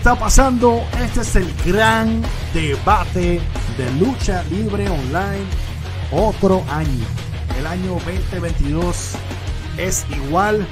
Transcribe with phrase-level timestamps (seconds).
[0.00, 0.82] está pasando?
[0.98, 2.22] Este es el gran
[2.54, 3.38] debate
[3.76, 5.44] de lucha libre online.
[6.10, 7.04] Otro año.
[7.58, 9.12] El año 2022
[9.76, 10.66] es igual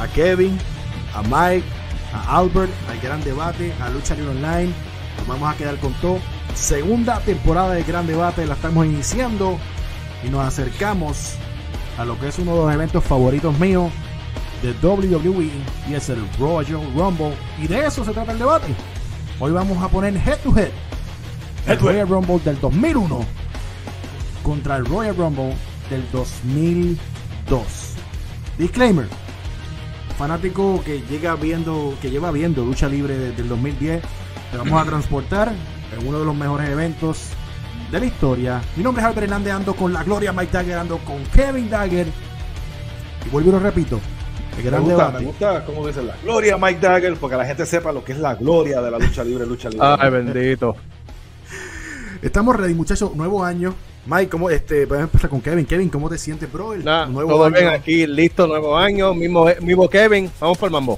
[0.00, 0.58] a Kevin,
[1.14, 1.64] a Mike,
[2.12, 4.72] a Albert, al gran debate, a lucha libre online.
[5.18, 6.18] Nos vamos a quedar con todo.
[6.52, 9.60] Segunda temporada del gran debate la estamos iniciando
[10.26, 11.34] y nos acercamos
[11.98, 13.92] a lo que es uno de los eventos favoritos míos
[14.62, 15.50] de WWE
[15.88, 17.34] y es el Royal Rumble.
[17.58, 18.74] Y de eso se trata el debate.
[19.38, 20.70] Hoy vamos a poner head to head
[21.66, 23.20] el Royal Rumble del 2001
[24.42, 25.54] contra el Royal Rumble
[25.88, 27.62] del 2002.
[28.58, 29.06] Disclaimer.
[30.18, 34.02] Fanático que llega viendo, que lleva viendo lucha libre desde el 2010,
[34.50, 35.52] te vamos a transportar
[35.98, 37.28] en uno de los mejores eventos
[37.90, 38.60] de la historia.
[38.76, 42.06] Mi nombre es Albert Hernández, ando con la Gloria Mike Dagger, ando con Kevin Dagger.
[43.24, 43.98] Y vuelvo y lo repito,
[44.56, 48.04] me gusta, me gusta cómo dice la gloria Mike Dagger, porque la gente sepa lo
[48.04, 49.86] que es la gloria de la lucha libre, lucha libre.
[49.98, 50.76] Ay, bendito.
[52.22, 53.14] Estamos ready, muchachos.
[53.14, 53.74] Nuevo año.
[54.06, 54.86] Mike, ¿cómo este?
[54.86, 55.66] Podemos empezar con Kevin.
[55.66, 56.74] Kevin, ¿cómo te sientes, bro?
[56.74, 59.14] nuevo todo bien aquí, listo, nuevo año.
[59.14, 60.96] Mismo, mismo Kevin, vamos por el mambo.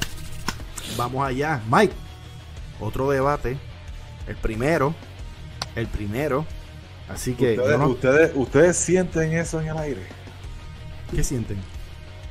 [0.97, 1.61] Vamos allá.
[1.71, 1.95] Mike,
[2.81, 3.57] otro debate.
[4.27, 4.95] El primero.
[5.75, 6.47] El primero.
[7.09, 7.59] Así que.
[7.59, 10.03] Ustedes, ustedes, ustedes sienten eso en el aire.
[11.15, 11.59] ¿Qué sienten?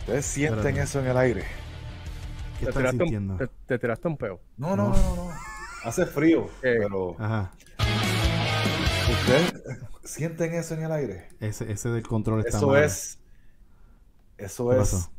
[0.01, 1.45] Ustedes sienten eso en el aire.
[2.59, 4.41] ¿Qué te, tiraste un, te, tiraste un peo.
[4.57, 5.31] No, no, no, no.
[5.83, 7.15] Hace frío, pero.
[7.19, 7.51] Ajá.
[9.11, 9.53] ¿Ustedes
[10.03, 11.29] sienten eso en el aire?
[11.39, 13.19] Ese, ese del control está Eso es.
[14.37, 15.09] Eso es.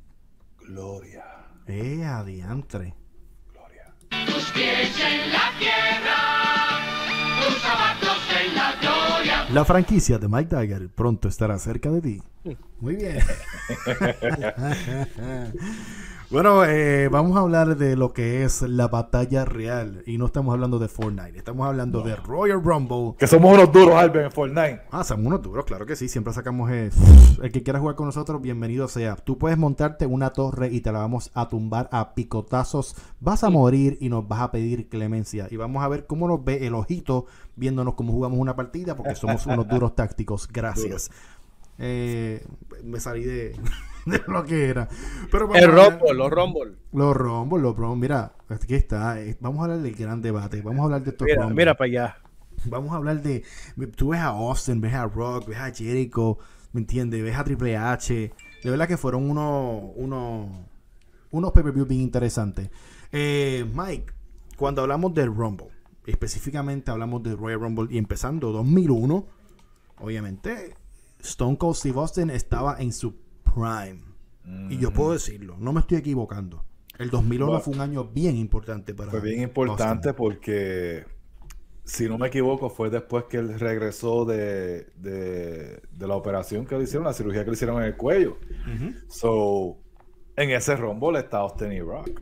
[0.58, 1.24] Gloria.
[1.68, 2.96] Eh, adiantre.
[3.52, 3.94] Gloria.
[4.26, 6.21] Tus pies en la tierra,
[9.52, 12.22] La franquicia de Mike Dagger pronto estará cerca de ti.
[12.80, 13.18] Muy bien.
[16.32, 20.02] bueno, eh, vamos a hablar de lo que es la batalla real.
[20.06, 23.14] Y no estamos hablando de Fortnite, estamos hablando de Royal Rumble.
[23.18, 24.80] Que somos unos duros, Albert, en Fortnite.
[24.90, 26.08] Ah, somos unos duros, claro que sí.
[26.08, 26.90] Siempre sacamos el,
[27.42, 29.16] el que quiera jugar con nosotros, bienvenido sea.
[29.16, 32.96] Tú puedes montarte una torre y te la vamos a tumbar a picotazos.
[33.20, 35.48] Vas a morir y nos vas a pedir clemencia.
[35.50, 39.14] Y vamos a ver cómo nos ve el ojito viéndonos cómo jugamos una partida, porque
[39.16, 40.48] somos unos duros tácticos.
[40.50, 41.10] Gracias.
[41.78, 42.42] Eh,
[42.82, 43.54] me salí de,
[44.28, 44.88] lo que era.
[45.30, 46.76] Pero el Rumble, los Rumble.
[46.92, 48.00] Los Rumble, los Rumble.
[48.00, 49.20] Mira, aquí está.
[49.20, 50.62] Eh, vamos a hablar del gran debate.
[50.62, 52.16] Vamos a hablar de estos mira, Mira para allá.
[52.66, 53.44] Vamos a hablar de.
[53.96, 56.38] Tú ves a Austin, ves a Rock, ves a Jericho,
[56.72, 57.22] ¿me entiendes?
[57.22, 58.32] Ves a Triple H.
[58.62, 59.92] De verdad que fueron unos.
[59.96, 60.48] unos
[61.32, 62.70] unos pay-per-view bien interesantes.
[63.10, 64.12] Eh, Mike,
[64.56, 65.68] cuando hablamos del Rumble,
[66.06, 69.26] específicamente hablamos del Royal Rumble y empezando 2001,
[69.98, 70.76] obviamente
[71.20, 73.14] Stone Cold Steve Austin estaba en su
[73.54, 74.00] prime.
[74.70, 76.64] Y yo puedo decirlo, no me estoy equivocando.
[76.98, 81.04] El 2001 fue un año bien importante para Fue bien importante porque,
[81.84, 84.92] si no me equivoco, fue después que él regresó de,
[85.98, 88.38] la operación que le hicieron, la cirugía que le hicieron en el cuello.
[89.08, 89.78] So,
[90.36, 92.20] en ese rombo está Austin y Rock.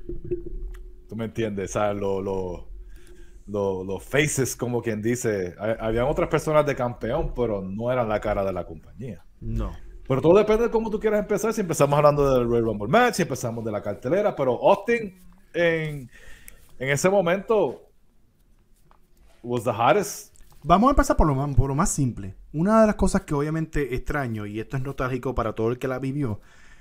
[1.08, 1.74] ¿Tú me entiendes?
[1.74, 2.68] O lo,
[3.46, 5.54] los faces, como quien dice.
[5.58, 9.24] Habían otras personas de campeón, pero no eran la cara de la compañía.
[9.40, 9.72] No.
[10.10, 11.54] Pero todo depende de cómo tú quieras empezar.
[11.54, 15.16] Si empezamos hablando del Royal Rumble Match, si empezamos de la cartelera, pero Austin
[15.54, 16.10] en,
[16.80, 17.82] en ese momento
[19.44, 20.34] was the hottest.
[20.64, 22.34] Vamos a empezar por lo, más, por lo más simple.
[22.52, 25.86] Una de las cosas que obviamente extraño, y esto es nostálgico para todo el que
[25.86, 26.40] la vivió,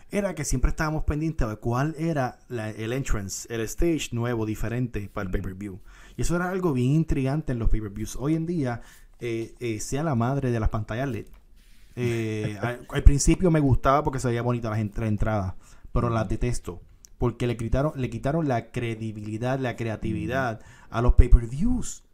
[0.09, 5.27] era que siempre estábamos pendientes de cuál era el entrance, el stage nuevo, diferente para
[5.27, 5.79] el pay-per-view.
[6.17, 8.15] Y eso era algo bien intrigante en los pay-per-views.
[8.15, 8.81] Hoy en día,
[9.19, 11.27] eh, eh, sea la madre de las pantallas LED.
[12.01, 15.57] Eh, al, principio me gustaba porque se veía bonita la, entrada,
[15.91, 16.81] pero las detesto.
[17.17, 22.05] Porque le quitaron, le quitaron la credibilidad, la creatividad a los pay-per-views.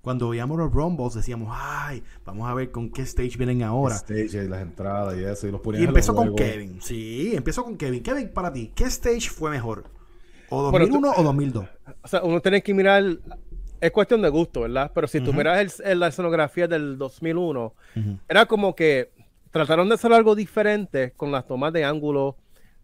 [0.00, 3.94] Cuando veíamos los Rumbles decíamos, ay, vamos a ver con qué stage vienen ahora.
[3.96, 5.46] Stage y las entradas y eso.
[5.46, 6.80] Y, los y empezó con Kevin.
[6.82, 8.02] Sí, empezó con Kevin.
[8.02, 9.84] Kevin, para ti, ¿qué stage fue mejor?
[10.48, 11.66] ¿O 2001 o 2002?
[12.02, 13.04] O sea, uno tiene que mirar,
[13.80, 14.90] es cuestión de gusto, ¿verdad?
[14.92, 17.74] Pero si tú miras el, la escenografía del 2001,
[18.28, 19.12] era como que
[19.50, 22.36] trataron de hacer algo diferente con las tomas de ángulo.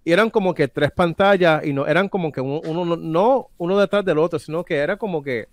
[0.05, 4.05] Y eran como que tres pantallas y no eran como que uno, no uno detrás
[4.05, 5.49] del otro, sino que era como que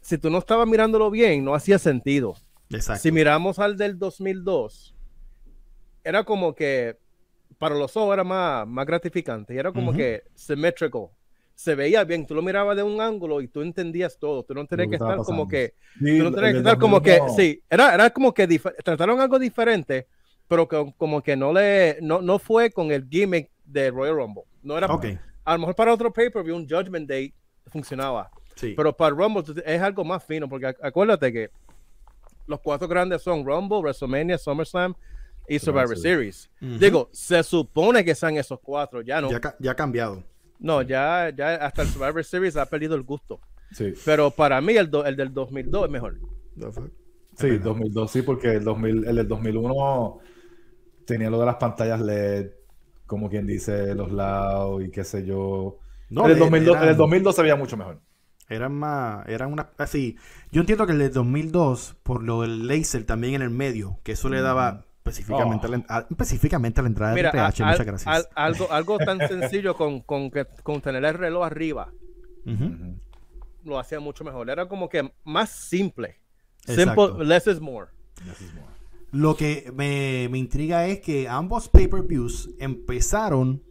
[0.00, 2.34] si tú no estabas mirándolo bien, no hacía sentido.
[2.70, 3.02] Exacto.
[3.02, 4.94] Si miramos al del 2002,
[6.04, 6.98] era como que
[7.58, 11.08] para los ojos era más, más gratificante y era como que symmetrical
[11.60, 14.64] se veía bien, tú lo mirabas de un ángulo y tú entendías todo, tú no
[14.66, 18.08] tenías que estar como que, tú no tenías que estar como que, sí, era, era
[18.08, 18.48] como que
[18.82, 20.06] trataron algo diferente,
[20.50, 24.42] pero que, como que no le, no, no fue con el gimmick de Royal Rumble,
[24.64, 25.16] no era, okay.
[25.44, 27.32] a lo mejor para otro pay-per-view, un Judgment Day
[27.68, 28.74] funcionaba, Sí.
[28.76, 31.50] Pero para Rumble es algo más fino, porque ac- acuérdate que
[32.46, 34.92] los cuatro grandes son Rumble, WrestleMania, SummerSlam
[35.48, 36.50] y Survivor Series.
[36.60, 39.30] Digo, se supone que sean esos cuatro, ya no.
[39.30, 40.24] ya, ca- ya ha cambiado.
[40.58, 43.40] No, ya, ya hasta el Survivor Series ha perdido el gusto.
[43.72, 46.18] Sí, Pero para mí el, do- el del 2002 es mejor.
[47.36, 50.18] sí, 2002 sí, porque el, 2000, el del 2001
[51.14, 52.50] tenía lo de las pantallas LED,
[53.06, 55.78] como quien dice, los lados y qué sé yo.
[56.08, 58.00] No, el, del le- 2002, el del eran- 2002 se veía mucho mejor.
[58.48, 60.16] Eran más, eran una, así.
[60.50, 64.12] Yo entiendo que el de 2002, por lo del laser también en el medio, que
[64.12, 65.72] eso le daba específicamente, Oh.
[65.72, 67.62] a, la, a- específicamente a la entrada Mira, de a- Triple H.
[67.62, 68.14] al- Muchas gracias.
[68.16, 71.92] al- algo, algo tan sencillo con, con, que- con tener el reloj arriba
[73.64, 74.48] lo hacía mucho mejor.
[74.50, 76.18] Era como que más simple.
[76.66, 77.06] Exacto.
[77.08, 77.88] Simple, less is more.
[79.12, 83.62] Lo que me, me intriga es que ambos pay-per-views empezaron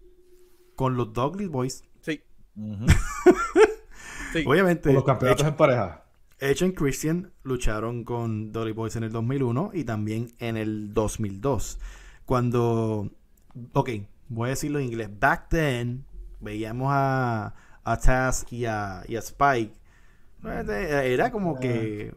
[0.76, 1.84] con los Dudley Boys.
[2.02, 2.22] Sí.
[4.46, 6.06] Obviamente, Con los campeonatos en pareja.
[6.40, 11.80] Edge y Christian lucharon con Dudley Boys en el 2001 y también en el 2002.
[12.26, 13.10] Cuando,
[13.74, 13.90] ok,
[14.30, 15.10] voy a decirlo en inglés.
[15.20, 16.06] Back then,
[16.40, 19.74] veíamos a, a Taz y a, y a Spike.
[20.44, 22.14] Era como que,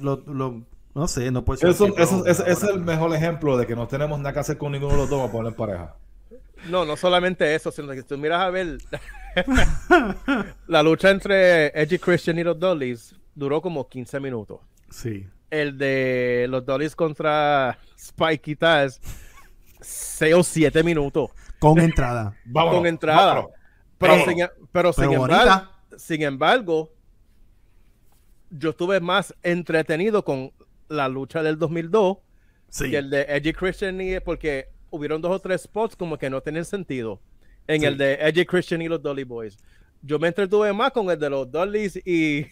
[0.00, 3.66] lo, lo- no sé, no puedo decir Eso, eso- es ahora, el mejor ejemplo de
[3.66, 5.96] que no tenemos nada que hacer con ninguno de los dos para poner en pareja.
[6.68, 8.78] No, no solamente eso, sino que tú miras a ver
[10.66, 14.60] la lucha entre Edge y Christian y los Dudleys duró como 15 minutos.
[14.90, 15.26] Sí.
[15.50, 19.00] El de los Dudleys contra Spike y Taz,
[19.80, 22.34] 6 o 7 minutos Con entrada.
[22.46, 23.26] Vámonos, con entrada.
[23.34, 23.50] vámonos.
[23.98, 26.90] Pero, Pero- sin, pero sin pero embargo, sin embargo,
[28.50, 30.52] yo estuve más entretenido con
[30.88, 32.18] la lucha del 2002
[32.68, 32.90] Sí.
[32.90, 36.28] que el de Edge y Christian y porque hubieron dos o tres spots como que
[36.30, 37.20] no tenían sentido
[37.66, 37.86] en Sí.
[37.86, 39.56] el de Edge y Christian y los Dolly Boys.
[40.02, 42.46] Yo me entretuve más con el de los Dollys y,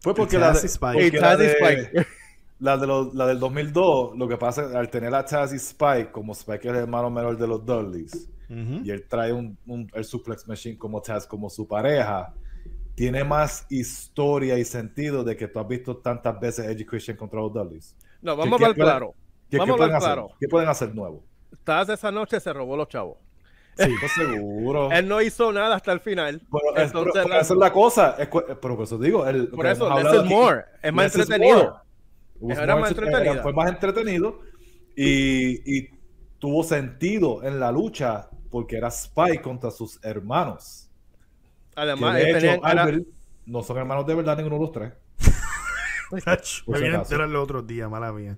[0.00, 2.06] Fue porque Y la, de- y porque y la y de- Spike.
[2.58, 5.56] la de los- la del 2002, lo que pasa es al tener a Taz y
[5.56, 8.80] Spike, como Spike es el hermano menor de los Dudleys, Ujú.
[8.84, 12.34] y él trae un, un- el Suplex Machine como Taz, como su pareja,
[12.94, 17.40] tiene más historia y sentido de que tú has visto tantas veces Edge Christian contra
[17.40, 17.96] los Dudleys.
[18.20, 19.14] No, vamos ¿Qué- a qué ver pueden- claro.
[19.50, 20.06] ¿Qué, Vamos qué a pueden hacer?
[20.08, 20.28] claro.
[20.40, 21.24] ¿Qué pueden hacer nuevo?
[21.64, 23.18] Taz esa noche se robó los chavos.
[23.76, 23.84] Sí.
[24.02, 24.90] Estoy seguro.
[24.92, 26.40] Él no hizo nada hasta el final.
[26.50, 28.16] Pero, es- pero- pero la- esa es la cosa.
[28.18, 30.64] es pero por eso digo, el, por eso, less is more.
[30.82, 31.82] Es más entretenido.
[32.40, 32.62] more.
[32.62, 33.42] Era más entre- entretenida.
[33.42, 34.40] Fue más entretenido
[34.96, 35.90] y, y
[36.38, 40.90] tuvo sentido en la lucha porque era Spike contra sus hermanos.
[41.74, 43.04] Además, de hecho, Albert,
[43.46, 44.92] no son hermanos de verdad ninguno de los tres.
[46.66, 48.36] Me vine a enterar los otros días, mala mía.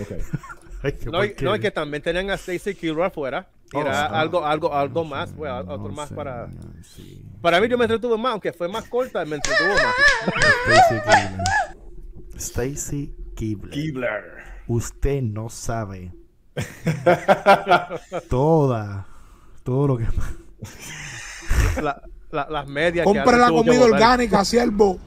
[0.00, 0.12] Ok.
[0.82, 1.12] Ay, no,
[1.42, 3.48] no, es que también tenían a Stacy Kilroy afuera.
[3.72, 6.48] Y Oh, era algo, algo, algo más, pues, No otro más sé, para.
[6.82, 7.24] sí.
[7.40, 9.94] Para mí yo me entretuve más, aunque fue más corta, me entretuvo más.
[12.36, 13.70] Stacy Keibler.
[13.70, 14.22] Kibler.
[14.66, 16.12] Usted no sabe
[18.28, 19.06] toda,
[19.62, 20.06] todo lo que.
[21.82, 22.02] La-
[22.34, 23.04] la- las medias.
[23.04, 24.98] Compra la comida orgánica, siervo.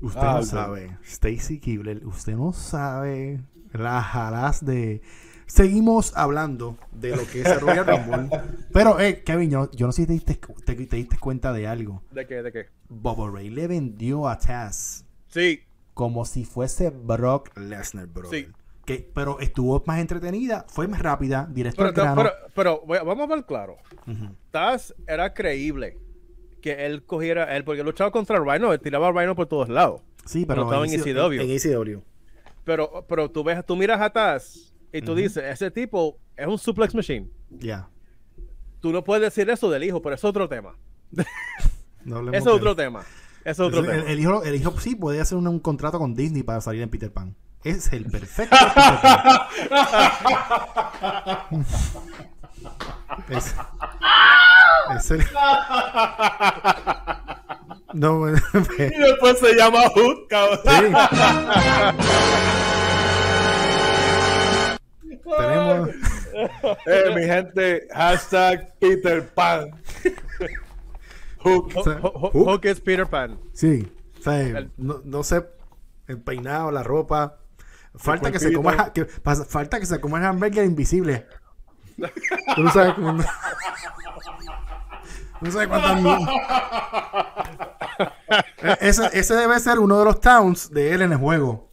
[0.00, 0.44] Usted Ah, no ok.
[0.44, 0.96] sabe.
[1.04, 3.40] Stacy Keibler, usted no sabe
[3.72, 5.02] las jalas de.
[5.46, 8.30] Seguimos hablando de lo que es el Royal Rumble.
[8.72, 11.66] Pero, eh, Kevin, yo, yo no sé si te diste, te, te diste cuenta de
[11.66, 12.02] algo.
[12.12, 12.40] ¿De qué?
[12.42, 12.66] ¿De qué?
[12.88, 15.60] Bobo Ray le vendió a Taz Sí,
[15.92, 18.30] como si fuese Brock Lesnar, bro.
[18.30, 18.46] Sí.
[18.86, 22.16] Que, pero estuvo más entretenida, fue más rápida, directo pero, al grano.
[22.22, 23.76] pero, pero, voy a- vamos a ver claro.
[24.50, 25.98] Taz era creíble
[26.60, 30.02] que él cogiera él, porque luchaba contra Rhino, él tiraba a Rhino por todos lados.
[30.24, 31.40] Sí, pero estaba en ECW.
[31.40, 32.00] En, ECW.
[32.64, 36.58] Pero, pero tú ves, tú miras a Taz y tú dices, ese tipo es un
[36.58, 37.28] suplex machine.
[37.50, 37.88] Ya.
[38.80, 40.76] Tú no puedes decir eso del hijo, pero es otro tema.
[42.02, 43.04] No es otro tema.
[43.44, 44.10] Es otro el, tema.
[44.10, 46.88] el hijo, el hijo sí puede hacer un, un contrato con Disney para salir en
[46.88, 47.36] Peter Pan.
[47.62, 49.40] Es el perfecto Peter Pan.
[53.28, 53.54] es,
[54.96, 55.26] es el...
[57.92, 58.38] No, bueno,
[58.78, 60.60] Y después se llama Hood, cabrón.
[60.64, 60.94] sí.
[65.36, 65.88] Tenemos...
[66.86, 69.70] Eh, mi gente, hashtag Peter Pan.
[71.38, 71.72] Hook.
[71.74, 72.30] Hook.
[72.32, 73.38] Hook es Peter Pan.
[73.52, 75.44] Sí, o sea, El- no, no sé,
[76.06, 77.38] el peinado, la ropa.
[77.96, 81.26] Falta que se coma, que, pasa- falta que se coma el hamburger invisible.
[82.54, 83.22] Tú no sabes cómo.
[85.40, 86.28] No sabes cuántas mil-
[88.62, 91.70] E- ese, ese debe ser uno de los towns de él en el juego.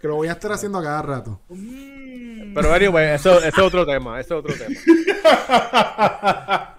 [0.00, 1.40] Que lo voy a estar haciendo a cada rato.
[1.48, 4.18] Pero anyway, eso, eso es otro tema.
[4.20, 4.74] Eso es otro tema.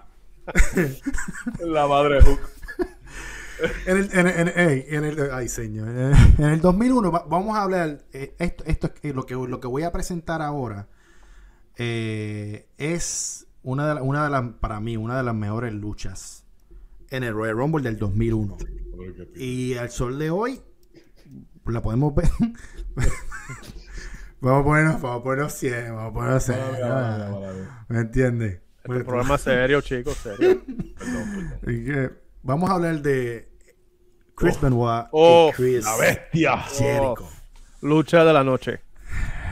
[1.60, 2.40] La madre de Hook.
[3.86, 4.52] En el, en, en-
[4.88, 5.88] en el- ay, señor.
[5.88, 7.98] En el, en el 2001, va- vamos a hablar.
[8.12, 10.88] eh, esto, esto es lo que, lo que voy a presentar ahora
[11.76, 16.44] eh, es una de, la- una de las, para mí, una de las mejores luchas
[17.10, 18.56] en el Royal Rumble del 2001.
[19.36, 20.60] Y al sol de hoy,
[21.66, 22.28] la podemos ver.
[24.40, 26.58] vamos a ponernos, vamos a ponernos 100, vamos a ponernos 100.
[27.88, 28.60] ¿Me entiendes?
[28.84, 30.60] Este es serio, chicos, serio.
[30.98, 31.24] Perdón,
[31.60, 31.74] perdón.
[31.74, 32.10] Y que
[32.42, 33.48] vamos a hablar de
[34.34, 36.56] Chris Benoit Oh, y Chris La bestia.
[36.58, 37.28] Jericho.
[37.82, 38.80] Lucha de la noche.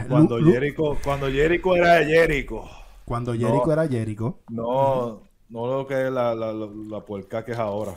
[0.08, 2.64] Cuando Jericho, cuando Jericho era Jericho.
[3.10, 3.72] Cuando Jericho No.
[3.72, 7.92] era Jericho, No, no lo que es la, la, la, la puerca que es ahora.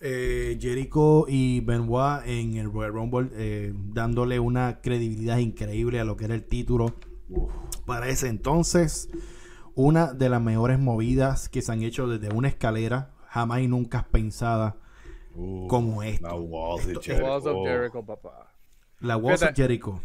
[0.00, 6.18] eh, Jericho y Benoit en el Royal Rumble eh, dándole una credibilidad increíble a lo
[6.18, 6.94] que era el título.
[7.86, 9.08] Para ese entonces,
[9.74, 14.06] una de las mejores movidas que se han hecho desde una escalera, jamás y nunca
[14.12, 14.76] pensada
[15.68, 16.28] como La esta.
[16.28, 16.86] The Walls
[17.46, 18.04] of Jericho.
[18.04, 18.52] Papá.
[19.00, 20.00] La Walls of Jericho.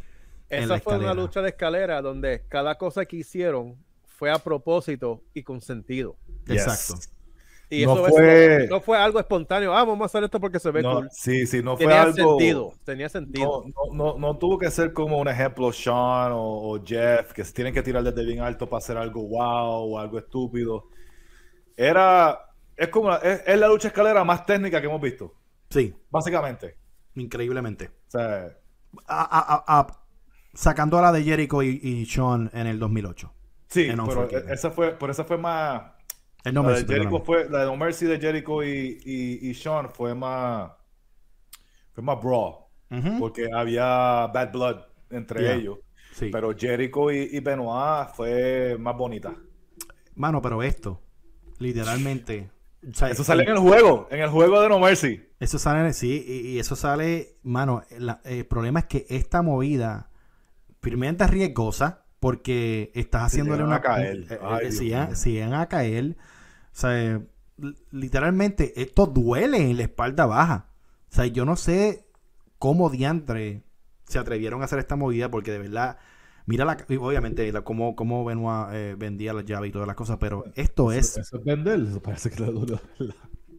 [0.49, 3.75] la Esa fue una lucha de escalera donde cada cosa que hicieron
[4.23, 6.15] fue a propósito y con sentido.
[6.47, 6.61] Yes.
[6.65, 7.03] Exacto.
[7.69, 9.73] Y No eso es- fue- no fue algo espontáneo.
[9.75, 11.09] Ah, vamos a hacer esto porque se ve No, cool.
[11.11, 12.15] sí, sí, no fue Tenía algo.
[12.37, 12.73] sentido.
[12.85, 13.65] Tenía sentido.
[13.65, 17.43] No, no, no, no tuvo que ser como un ejemplo Sean o, o Jeff, que
[17.43, 20.85] se tienen que tirar desde bien alto para hacer algo wow o algo estúpido.
[21.75, 22.39] Era,
[22.77, 25.33] es como, la- es, es la lucha escalera más técnica que hemos visto,
[25.69, 26.77] Sí, básicamente.
[27.15, 27.87] increíblemente.
[28.07, 28.55] O sea,
[29.07, 29.99] A- a- a- a-
[30.53, 33.33] sacando a la de Jericho y, y Sean en el 2008.
[33.73, 34.49] Sí, En pero Unforgiven.
[34.53, 35.81] esa fue, por esa fue más,
[36.43, 39.53] El la nombre de Jericho fue, la de No Mercy de Jericho y, y, y
[39.53, 40.71] Sean fue más,
[41.93, 42.55] fue más brawl,
[43.19, 44.77] porque había bad blood
[45.09, 45.53] entre Yeah.
[45.55, 45.79] ellos.
[46.13, 46.29] Sí.
[46.31, 49.33] Pero Jericho y, y Benoit fue más bonita.
[50.15, 51.01] Mano, pero esto,
[51.59, 52.51] literalmente.
[52.87, 55.21] o sea, Eso sale en el juego, en el juego de No Mercy.
[55.39, 60.09] Eso sale, sí, y, y eso sale, mano, la- el problema es que esta movida,
[60.79, 63.75] primeramente es riesgosa, porque estás haciéndole una...
[63.75, 64.19] a caer.
[64.19, 67.19] eh, eh, Ay, si, llegan- a caer, o sea, eh,
[67.57, 70.69] li- literalmente esto duele en la espalda baja.
[71.11, 72.07] O sea, yo no sé
[72.59, 73.63] cómo diantre
[74.05, 75.97] se atrevieron a hacer esta movida, porque de verdad,
[76.45, 80.15] mira la, obviamente la, cómo, cómo Benoit eh, vendía las llaves y todas las cosas,
[80.17, 81.17] pero esto es...
[81.17, 82.79] Eso es vender, eso parece que dura.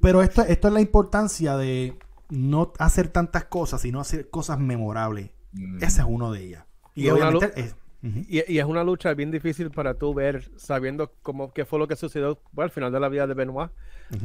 [0.00, 1.98] Pero esto, esto es la importancia de
[2.30, 5.32] no hacer tantas cosas, sino hacer cosas memorables.
[5.52, 5.84] Mm.
[5.84, 6.64] Esa es uno de ellas.
[6.94, 7.74] Y, Y una obviamente
[8.04, 8.18] ujú.
[8.28, 11.88] Y, y es una lucha bien difícil para tú ver, sabiendo cómo, qué fue lo
[11.88, 13.70] que sucedió bueno, al final de la vida de Benoit.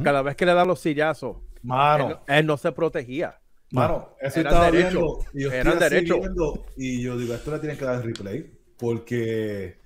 [0.04, 3.40] Cada vez que le dan los sillazos, él, Mano, no- él no se protegía.
[3.72, 5.18] mano, eso Eran estaba derechos, viendo.
[5.34, 6.18] Y yo eran derechos.
[6.20, 8.50] viendo, y yo digo, esto le tienen que dar replay.
[8.78, 9.78] Porque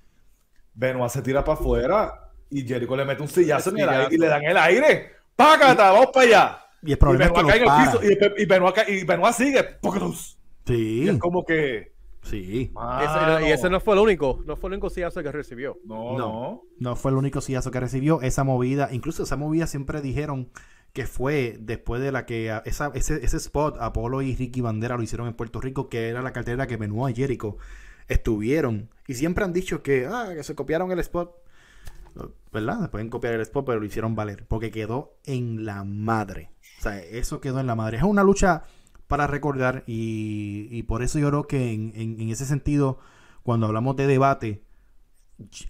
[0.74, 4.18] Benoit se tira para afuera y Jericho le mete un sillazo en el aire y
[4.18, 5.10] le dan el aire.
[5.36, 5.92] ¡Págata!
[5.92, 6.58] ¡Vamos para allá!
[6.82, 8.46] Y el Y problema es que Benoit cae en lo el piso y, Be- y
[8.46, 9.64] Benoit, y Benoit sigue.
[9.80, 10.38] ¡Pocatus!
[10.66, 11.93] Y Sí, es como que.
[12.24, 12.72] Sí.
[13.02, 15.78] Ese- y ese no fue el único, no fue el único sillazo que recibió.
[15.84, 16.62] No, No.
[16.78, 16.96] no.
[16.96, 18.20] Fue el único sillazo que recibió.
[18.22, 20.48] Esa movida, incluso esa movida siempre dijeron
[20.92, 24.96] que fue después de la que a- esa, ese, ese spot Apolo y Ricky Bandera
[24.96, 27.56] lo hicieron en Puerto Rico, que era la cartera que Benoit y Jericho
[28.08, 28.90] estuvieron.
[29.08, 31.34] Y siempre han dicho que, ah, que se copiaron el spot.
[32.52, 32.90] ¿Verdad?
[32.90, 34.46] Pueden copiar el spot, pero lo hicieron valer.
[34.46, 36.52] Porque quedó en la madre.
[36.78, 37.96] O sea, eso quedó en la madre.
[37.96, 38.62] Es una lucha
[39.06, 39.84] para recordar.
[39.86, 42.98] Y, y por eso yo creo que en, en- en ese sentido,
[43.42, 44.62] cuando hablamos de debate,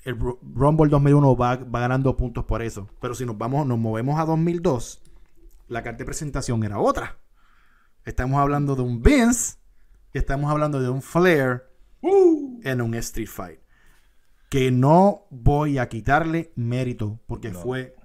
[0.05, 2.89] el Ru- Rumble 2001 va, va ganando puntos por eso.
[3.01, 5.03] Pero si nos vamos, nos movemos a 2002,
[5.69, 7.19] la carta de presentación era otra.
[8.05, 9.57] Estamos hablando de un Vince
[10.13, 11.65] y estamos hablando de un Flair
[12.03, 13.61] en un Street Fight.
[14.51, 17.59] Que no voy a quitarle mérito porque No.
[17.59, 17.97] fue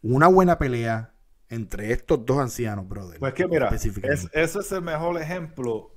[0.00, 1.12] una buena pelea
[1.50, 3.18] entre estos dos ancianos, brother.
[3.18, 3.84] Pues que mira, es,
[4.32, 5.90] ese es el mejor ejemplo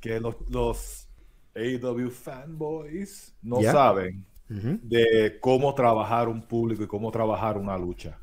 [0.00, 1.08] que los, los
[1.54, 8.18] AEW fanboys no saben de cómo trabajar un público y cómo trabajar una lucha.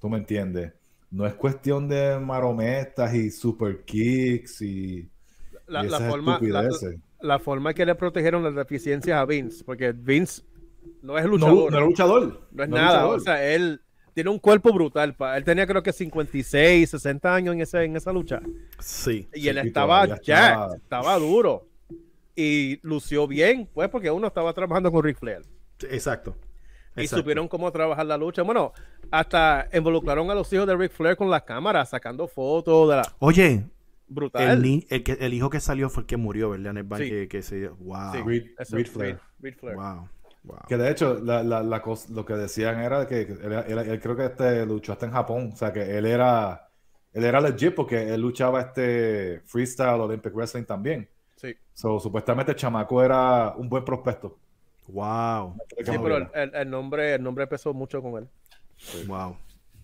[0.00, 0.72] ¿Tú me entiendes?
[1.10, 5.08] No es cuestión de marometas y super kicks y,
[5.66, 7.00] La, y la esas forma, la, estupideces.
[7.20, 10.42] la forma que le protegieron las deficiencias a Vince, porque Vince
[11.02, 12.48] no es No, luchador, no es luchador.
[12.50, 12.92] no es no nada.
[13.04, 13.16] luchador.
[13.16, 13.80] O sea, él
[14.14, 15.14] tiene un cuerpo brutal.
[15.14, 18.40] pa- Él tenía creo que 56, 60 años en, ese, en esa lucha.
[18.78, 19.28] Sí.
[19.34, 21.66] Y Sí, él estaba jacked, estaba- estaba duro.
[22.36, 25.42] Y lució bien, pues porque uno estaba trabajando con Ric Flair.
[25.90, 26.36] Exacto.
[26.96, 27.22] Y Exacto.
[27.22, 28.42] supieron cómo trabajar la lucha.
[28.42, 28.72] Bueno,
[29.10, 33.02] hasta involucraron a los hijos de Ric Flair con las cámaras, sacando fotos de la
[33.18, 33.64] Oye,
[34.08, 34.48] brutal.
[34.50, 36.70] El, ni- el, que, el hijo que salió fue el que murió, ¿verdad?
[36.70, 37.10] En el bar Sí.
[37.10, 37.68] que, que se...
[37.68, 38.12] Wow.
[38.12, 39.18] Sí, Reed- eso, Reed Flair.
[39.40, 39.76] Reed Flair.
[39.76, 40.08] Wow.
[40.44, 40.58] Wow.
[40.68, 44.00] Que de hecho, la, la, la cos- lo que decían era que él, él- él
[44.00, 45.50] creo que este luchó hasta en Japón.
[45.52, 46.68] O sea, que él era
[47.14, 51.08] él era legit porque él luchaba este freestyle Olympic Wrestling también.
[51.36, 51.54] Sí.
[51.72, 54.36] So, supuestamente el chamaco era un buen prospecto.
[54.88, 55.56] Wow.
[55.82, 58.28] Sí, pero el, el- el nombre, el nombre pesó mucho con él.
[59.06, 59.36] Wow.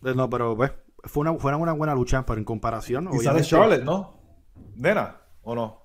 [0.04, 0.72] Eh, No, pero pues,
[1.04, 3.08] fue una, fue una buena lucha, pero en comparación.
[3.14, 4.18] Y sale Charlotte, ¿no?
[4.76, 5.80] Nena, ¿o no?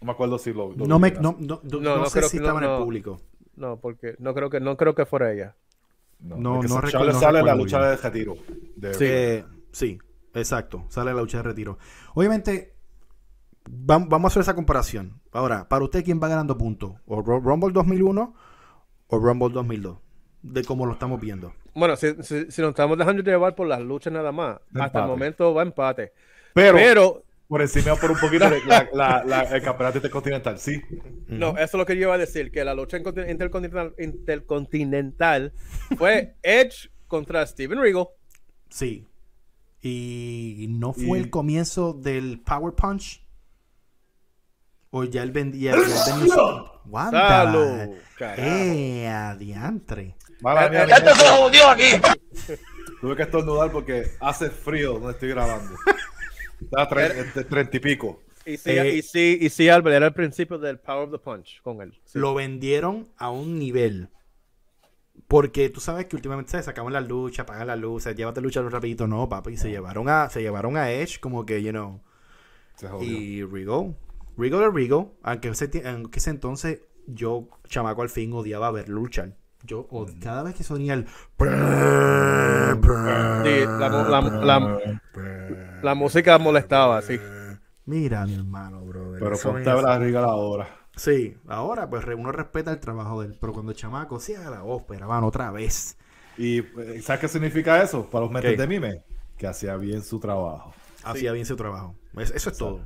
[0.00, 0.72] No me acuerdo si lo.
[0.72, 2.66] lo No, me, no, no, no- No, no no sé creo si que- estaba no,
[2.66, 2.84] en el no.
[2.84, 3.20] público.
[3.56, 5.54] No, porque no creo que no creo que fuera ella.
[6.20, 7.90] No, No, no no sale la lucha bien.
[7.90, 8.36] de retiro.
[8.76, 9.98] de- Sí, Eh, sí,
[10.34, 10.84] exacto.
[10.88, 11.78] Sale la lucha de retiro.
[12.14, 12.74] Obviamente,
[13.68, 15.20] vam- vamos a hacer esa comparación.
[15.32, 16.92] Ahora, para usted, ¿quién va ganando puntos?
[17.06, 18.34] ¿O Ru- Rumble 2001
[19.08, 19.98] o Rumble 2002?
[20.42, 21.52] De cómo lo estamos viendo.
[21.74, 25.06] Bueno, si, si, si nos estamos dejando llevar por las luchas nada más, hasta el
[25.08, 26.12] momento va empate.
[26.54, 30.80] Pero, Pero, por encima por un poquito la- la- la- el campeonato intercontinental, sí.
[31.26, 35.52] no, eso es lo que yo iba a decir, que la lucha intercontinental, intercontinental
[35.98, 38.06] fue Edge contra Steven Regal.
[38.70, 39.06] Sí.
[39.82, 43.22] Y no fue Y- el comienzo del Power Punch.
[44.88, 45.74] O ya él vendía.
[48.18, 48.42] carajo.
[48.42, 50.16] Eh, adiantre.
[50.40, 52.60] Mala Eh, mía, eh, mi gente.
[53.02, 55.74] Tuve que estornudar porque hace frío donde estoy grabando.
[56.64, 56.88] Está
[57.48, 58.20] treinta y pico.
[58.44, 61.18] Y sí, Eh, y sí, y sí, Albert, era el principio del Power of the
[61.18, 61.92] Punch con él.
[62.04, 62.18] Sí.
[62.18, 64.08] Lo vendieron a un nivel.
[65.28, 69.06] Porque tú sabes que últimamente se sacaban las luchas, apagan las luces, llévate luchas rapidito.
[69.06, 72.00] No, papi, se llevaron a, se llevaron a Edge como que, you know.
[73.00, 73.96] Y Regal.
[74.36, 75.12] Regal es Regal.
[75.22, 79.36] Aunque ese, aunque ese entonces yo, chamaco, al fin odiaba ver luchar.
[79.64, 79.86] Yo,
[80.22, 81.06] cada vez que sonía el.
[83.44, 87.18] Sí, la, mu- la- la- la música molestaba, sí.
[87.86, 89.20] Mira, mi hermano, brother.
[89.20, 90.68] Pero ponte la riga la hora.
[90.94, 93.38] Sí, ahora pues uno respeta el trabajo de él.
[93.40, 95.96] Pero cuando el chamaco sí a la ópera, van otra vez.
[96.38, 98.56] ¿Y eh, sabes qué significa eso para los mentes ¿Qué?
[98.56, 99.02] de mime?
[99.36, 100.72] Que hacía bien su trabajo.
[101.04, 101.96] Hacía bien su trabajo.
[102.16, 102.80] Es- eso es todo.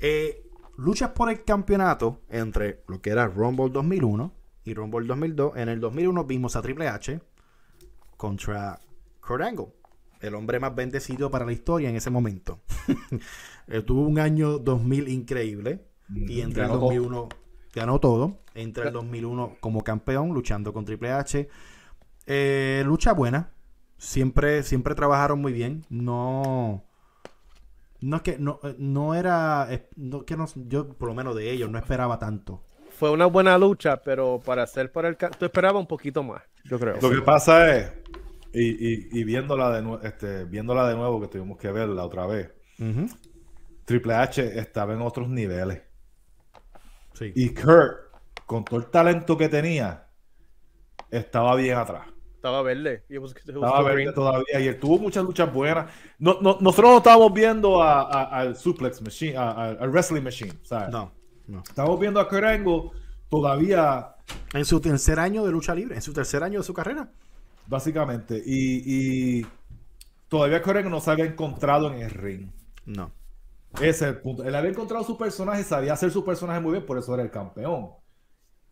[0.00, 0.42] Eh,
[0.78, 4.32] luchas por el campeonato entre lo que era Rumble 2001
[4.66, 5.56] y Rumble 2002.
[5.56, 7.20] En el 2001 vimos a Triple H
[8.16, 8.78] contra
[9.26, 9.68] Kurt Angle,
[10.20, 12.60] el hombre más bendecido para la historia en ese momento.
[13.68, 16.80] Eh, tuvo un año 2000 increíble y entre el Ganó todo.
[16.86, 17.28] 2001
[17.74, 18.38] ganó todo.
[18.54, 21.48] Entre el 2001 como campeón luchando con Triple H.
[22.26, 23.50] Eh, lucha buena.
[23.98, 25.84] Siempre, siempre trabajaron muy bien.
[25.88, 26.84] No.
[28.00, 29.68] No es que no, eh, no era.
[29.96, 32.62] no, que no- yo, por lo menos de ellos, no esperaba tanto.
[32.98, 35.16] Fue una buena lucha, pero para hacer para el...
[35.16, 36.96] Tú esperabas un poquito más, yo creo.
[37.00, 37.92] Lo que pasa es,
[38.52, 42.50] y, y, y viéndola, de este, viéndola de nuevo, que tuvimos que verla otra vez.
[43.84, 45.82] Triple H estaba en otros niveles.
[47.14, 47.32] Sí.
[47.34, 47.98] Y Kurt,
[48.46, 50.06] con todo el talento que tenía,
[51.10, 52.06] estaba bien atrás.
[52.34, 53.04] Estaba verde.
[53.08, 54.14] It was- it was Estaba verde green.
[54.14, 55.90] todavía y él tuvo muchas luchas buenas.
[56.18, 60.22] No, no- nosotros no estábamos viendo a- a- al Suplex Machine, a- a- al Wrestling
[60.22, 60.90] Machine, ¿sabes?
[60.90, 61.12] No,
[61.48, 61.62] no.
[61.66, 62.90] Estamos viendo a Kurt Angle
[63.28, 64.16] todavía,
[64.54, 67.10] En su tercer año de lucha libre, en su tercer año de su carrera.
[67.66, 69.46] básicamente, y, y
[70.28, 72.48] todavía Kurt Angle no se había encontrado en el ring.
[72.84, 73.10] No.
[73.74, 74.42] Ese es el punto.
[74.44, 77.30] Él había encontrado su personaje, sabía hacer su personaje muy bien, por eso era el
[77.30, 77.90] campeón.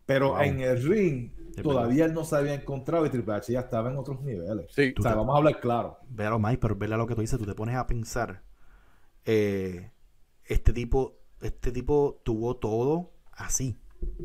[0.05, 0.41] Pero Wow.
[0.41, 3.97] en el ring, todavía él no se había encontrado y Triple H ya estaba en
[3.97, 4.67] otros niveles.
[4.73, 4.93] Sí.
[4.97, 5.97] O sea, te- vamos a hablar claro.
[6.09, 8.43] Véalo, Mike, pero vela lo que tú dices, tú te pones a pensar.
[9.25, 9.91] eh,
[10.43, 13.77] este tipo, este tipo tuvo todo así.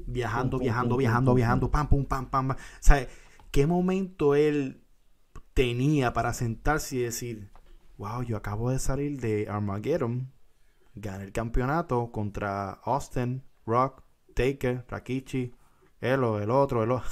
[0.06, 2.48] Viajando, Pum, viajando, pum, viajando, pum, viajando, pam, pum, pam, pam.
[2.48, 2.56] pam.
[2.56, 3.06] O sea,
[3.50, 4.82] ¿qué momento él
[5.54, 7.50] tenía para sentarse y decir,
[7.98, 10.32] wow, yo acabo de salir de Armageddon,
[10.94, 14.02] gané el campeonato contra Austin, Rock,
[14.34, 15.54] Taker, Rakichi,
[16.00, 17.08] él o el otro, el otro.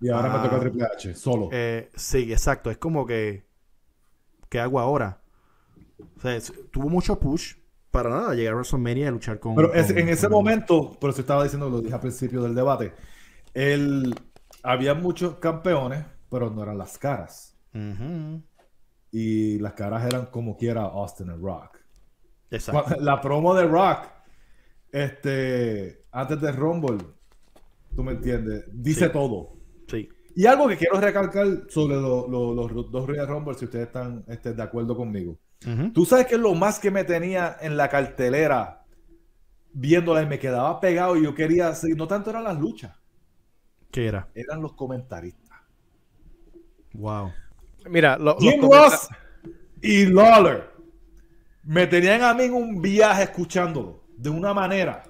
[0.00, 0.38] Y ahora Ah.
[0.42, 1.48] me toca Triple H, solo.
[1.52, 2.70] Eh, sí, exacto.
[2.70, 3.46] Es como que.
[4.48, 5.22] ¿Qué hago ahora?
[6.16, 7.54] O sea, es- tuvo mucho push
[7.92, 9.54] para nada llegar a WrestleMania y luchar con.
[9.54, 12.42] Pero es- con- en ese con- momento, por eso estaba diciendo, lo dije al principio
[12.42, 12.92] del debate,
[13.54, 14.12] él,
[14.64, 17.56] había muchos campeones, pero no eran las caras.
[19.10, 21.78] Y las caras eran como quiera Austin y Rock.
[22.50, 22.96] Exacto.
[23.00, 24.06] La promo de Rock,
[24.90, 26.98] este, antes de Rumble,
[27.94, 29.12] tú me entiendes, dice Sí.
[29.12, 29.52] todo.
[29.88, 30.08] Sí.
[30.34, 34.24] Y algo que quiero recalcar sobre lo- lo- los dos Royal Rumble, si ustedes están
[34.28, 35.38] este, de acuerdo conmigo.
[35.94, 38.84] Tú sabes que es lo más que me tenía en la cartelera
[39.72, 41.96] viéndola y me quedaba pegado y yo quería seguir.
[41.96, 42.96] No tanto eran las luchas,
[43.90, 44.28] ¿Qué era?
[44.34, 45.58] eran los comentaristas.
[46.94, 47.32] Wow.
[47.88, 49.08] Mira, lo- los Jim comenta- Ross
[49.80, 50.70] y Lawler
[51.64, 55.02] me tenían a mí en un viaje escuchándolo de una manera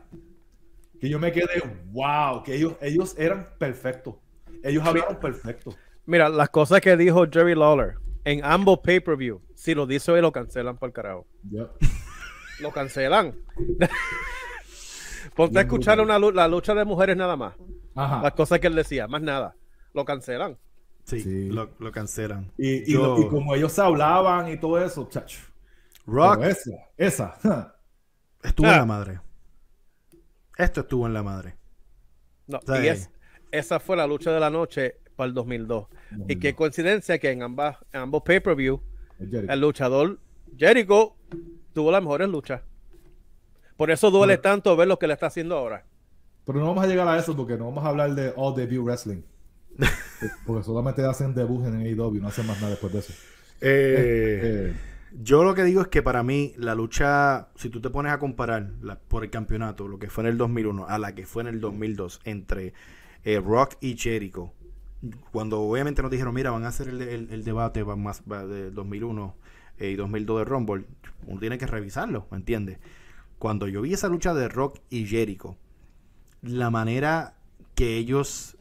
[1.00, 1.60] que yo me quedé,
[1.90, 4.14] wow, que ellos, ellos eran perfectos.
[4.62, 5.74] Ellos hablaron perfecto.
[6.06, 10.32] Mira, las cosas que dijo Jerry Lawler en ambos pay-per-view, si lo dice hoy lo
[10.32, 11.24] cancelan por el carajo.
[11.50, 11.70] Yep.
[12.60, 13.36] Lo cancelan.
[15.36, 17.54] Ponte Bien a escuchar una, la lucha de mujeres nada más.
[17.94, 18.22] Ajá.
[18.22, 19.54] Las cosas que él decía, más nada.
[19.94, 20.58] Lo cancelan.
[21.04, 21.48] Sí, Sí.
[21.48, 22.50] Lo, lo cancelan.
[22.58, 25.38] Y, y, Yo- lo- y como ellos se hablaban y todo eso, chacho.
[26.06, 26.56] Rock Pero
[26.96, 27.38] esa,
[28.42, 28.72] estuvo Ah.
[28.72, 29.20] en la madre.
[30.58, 31.56] Esto estuvo en la madre.
[32.48, 32.72] No, Sí.
[32.82, 33.10] y es-
[33.52, 35.86] esa fue la lucha de la noche para el 2002.
[36.28, 38.80] Y qué coincidencia que en, ambas, en ambos pay-per-view.
[39.18, 40.18] El luchador
[40.56, 41.14] Jericho
[41.72, 42.62] tuvo las mejores luchas.
[43.76, 45.84] Por eso duele tanto ver lo que le está haciendo ahora.
[46.44, 48.84] Pero no vamos a llegar a eso porque no vamos a hablar de All Debut
[48.84, 49.22] Wrestling.
[50.46, 53.12] porque solamente hacen debut en AEW, no hacen más nada después de eso.
[53.60, 54.74] Eh,
[55.22, 58.18] Yo lo que digo es que para mí la lucha, si tú te pones a
[58.18, 61.42] comparar la- por el campeonato, lo que fue en el 2001 a la que fue
[61.42, 62.74] en el 2002 entre
[63.24, 64.52] eh, Rock y Jericho,
[65.32, 68.46] cuando obviamente nos dijeron, mira, van a hacer el, el- el debate va más va
[68.46, 69.34] de 2001
[69.78, 70.84] eh, y 2002 de Rumble,
[71.26, 72.78] uno tiene que revisarlo, ¿me entiendes?
[73.38, 75.56] Cuando yo vi esa lucha de Rock y Jericho,
[76.42, 77.34] la manera
[77.74, 78.56] que ellos...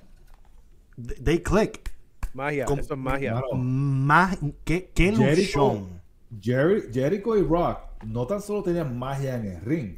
[1.23, 1.91] They click.
[2.33, 3.41] Magia, eso es magia.
[3.53, 6.01] Más, ¿Qué, qué Jericho, luchón.
[6.41, 9.97] Jerry- Jericho y Rock no tan solo tenían magia en el ring,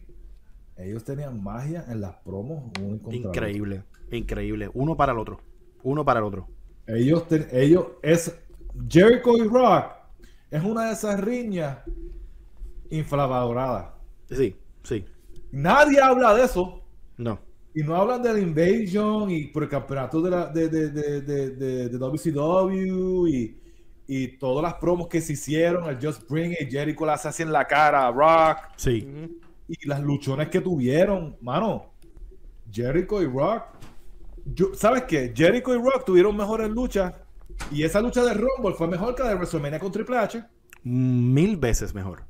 [0.77, 2.63] ellos tenían magia en las promos.
[2.81, 3.29] uno contra otro.
[3.29, 4.69] Increíble, increíble.
[4.73, 5.39] Uno para el otro.
[5.83, 6.47] Uno para el otro.
[6.87, 8.35] Ellos, ten- ellos, es
[8.89, 9.85] Jericho y Rock
[10.51, 11.77] es una de esas riñas
[12.89, 13.87] infravaloradas.
[14.29, 15.05] Sí, sí.
[15.51, 16.81] Nadie habla de eso.
[17.17, 17.39] No.
[17.75, 21.21] Y no hablan de la Invasion y por el campeonato de, la, de, de, de,
[21.21, 23.57] de, de- de WCW y,
[24.07, 27.51] y todas las promos que se hicieron, el Just Bring It, Jericho las hace en
[27.51, 29.07] la cara a Rock Sí.
[29.67, 31.93] Y las luchones que tuvieron, mano.
[32.71, 33.63] Jericho y Rock.
[34.45, 35.33] Yo- ¿Sabes qué?
[35.35, 37.13] Jericho y Rock tuvieron mejores luchas
[37.71, 40.43] y esa lucha de Rumble fue mejor que la de WrestleMania con Triple H.
[40.83, 42.23] Mil veces mejor.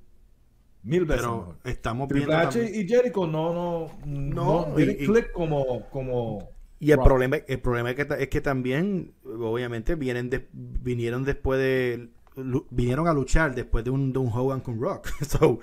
[0.84, 1.58] Mil veces Pero mejor.
[1.64, 2.48] estamos Triple viendo.
[2.48, 6.50] H también- y Jericho no, no, no, No, y- click como, como
[6.80, 7.06] Y el Rock.
[7.06, 12.10] problema, el problema es, que, es que también, obviamente, vienen de- vinieron después de.
[12.36, 15.08] lu- vinieron a luchar después de un, de un Hogan con Rock.
[15.22, 15.60] so,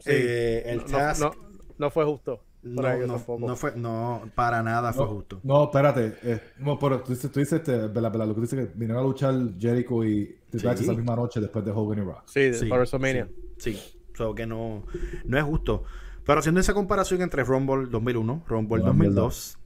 [0.00, 0.10] Sí.
[0.12, 1.20] eh, el No- task.
[1.22, 1.30] no,
[1.78, 2.42] no fue justo.
[2.62, 5.40] No, no- no fue, no, para nada fue No, justo.
[5.42, 6.14] No, espérate.
[6.22, 9.02] eh, no, pero tú dices, tú dices este, vela, vela, lo que dices que vinieron
[9.02, 10.84] a luchar Jericho y Triple Sí.
[10.84, 12.22] esa misma noche después de Hogan y Rock.
[12.26, 13.28] Sí, Sí, para WrestleMania.
[13.58, 14.00] Sí, sí.
[14.14, 14.84] So que no,
[15.24, 15.84] no es justo.
[16.26, 19.58] Pero haciendo esa comparación entre Rumble 2001, Rumble Una 2002.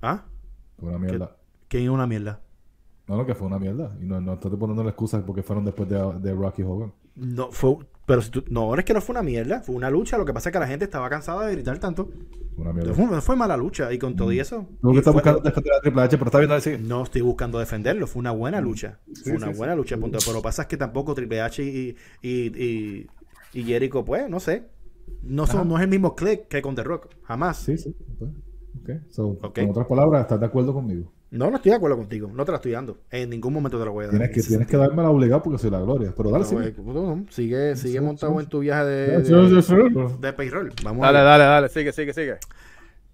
[0.00, 0.24] ¿Ah?
[0.78, 1.36] Fue una mierda.
[1.68, 2.40] Que es una mierda.
[3.06, 3.94] No, no, que fue una mierda.
[4.00, 6.92] Y no, no estoy poniendo excusas porque fueron después de, de Rock y Hogan.
[7.16, 7.76] No, fue,
[8.10, 10.18] pero si tú- no, es que no fue una mierda, fue una lucha.
[10.18, 12.10] Lo que pasa es que la gente estaba cansada de gritar tanto.
[12.56, 12.92] Fue una mierda.
[12.94, 14.66] Fue, fue mala lucha y con todo y eso.
[14.82, 16.76] Tú y que estás fue- buscando defender a Triple H, pero está bien así.
[16.80, 18.98] No estoy buscando defenderlo, fue una buena lucha.
[19.06, 20.18] Fue Sí, una buena lucha, punto.
[20.18, 22.30] Pero lo que pasa es que tampoco Triple H y, y,
[22.64, 23.06] y,
[23.54, 24.64] y Jericho, pues, no sé.
[25.22, 25.68] No, son, Ajá.
[25.68, 27.58] no es el mismo click que con The Rock, jamás.
[27.58, 27.94] Sí, sí.
[28.20, 28.90] ok.
[29.10, 29.54] So, Ok.
[29.60, 31.12] Con otras palabras, ¿estás de acuerdo conmigo?
[31.32, 32.30] No, no estoy de acuerdo contigo.
[32.34, 32.98] No te la estoy dando.
[33.10, 34.10] En ningún momento te la voy a dar.
[34.16, 36.12] Tienes en que, tienes que darme la obligada porque soy la gloria.
[36.16, 36.56] Pero dale, sí.
[36.56, 36.74] eh,
[37.30, 38.38] sigue, sigue Sí, montado sí.
[38.40, 40.16] en tu viaje de, Sí, de, sí, sí.
[40.20, 40.72] de payroll.
[40.82, 41.68] Vamos Dale, a, dale, dale.
[41.68, 42.36] Sigue, sigue, sigue.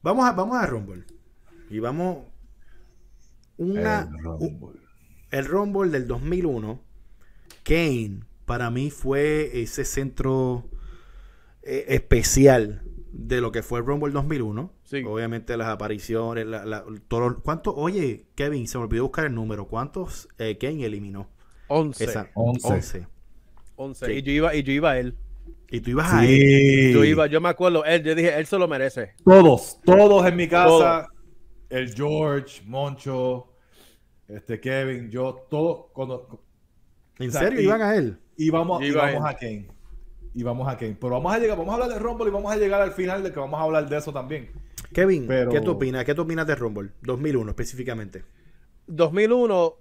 [0.02, 1.05] vamos a vamos a Rumble.
[1.68, 2.18] Y vamos
[3.59, 4.81] una El u- Rumble.
[5.31, 6.81] el Rumble del 2001,
[7.64, 10.64] Kane para mí fue ese centro
[11.62, 12.83] eh, especial
[13.18, 14.70] de lo que fue el Rumble 2001.
[14.85, 15.02] Sí.
[15.07, 17.74] Obviamente las apariciones, la, la- todos los- ¿cuántos?
[17.76, 19.66] Oye, Kevin, se me olvidó buscar el número.
[19.66, 21.29] ¿Cuántos eh, Kane eliminó?
[21.68, 22.05] 11.
[22.05, 22.66] Esa, Once.
[22.68, 23.07] 11.
[23.76, 24.07] 11.
[24.07, 24.12] Sí.
[24.12, 25.16] Y yo iba, y yo iba a él.
[25.70, 26.92] Y tú ibas a él.
[26.92, 29.14] Yo iba, yo me acuerdo, él, yo dije, él se lo merece.
[29.24, 31.09] Todos, todos en mi casa.
[31.68, 33.48] El George, Moncho,
[34.29, 35.90] este Kevin, yo, todo.
[35.92, 36.40] Cuando,
[37.18, 38.18] ¿En O sea, serio y- iban a él?
[38.37, 39.68] íbamos, íbamos a a Kane.
[40.37, 40.96] Íbamos a Kane.
[41.01, 43.22] Pero vamos a llegar, vamos a hablar de Rumble y vamos a llegar al final
[43.22, 44.51] de que vamos a hablar de eso también.
[44.92, 46.05] Kevin, Pero- ¿qué tú opinas?
[46.05, 48.22] ¿Qué tú opinas de Rumble 2001 específicamente?
[48.87, 49.75] 2001,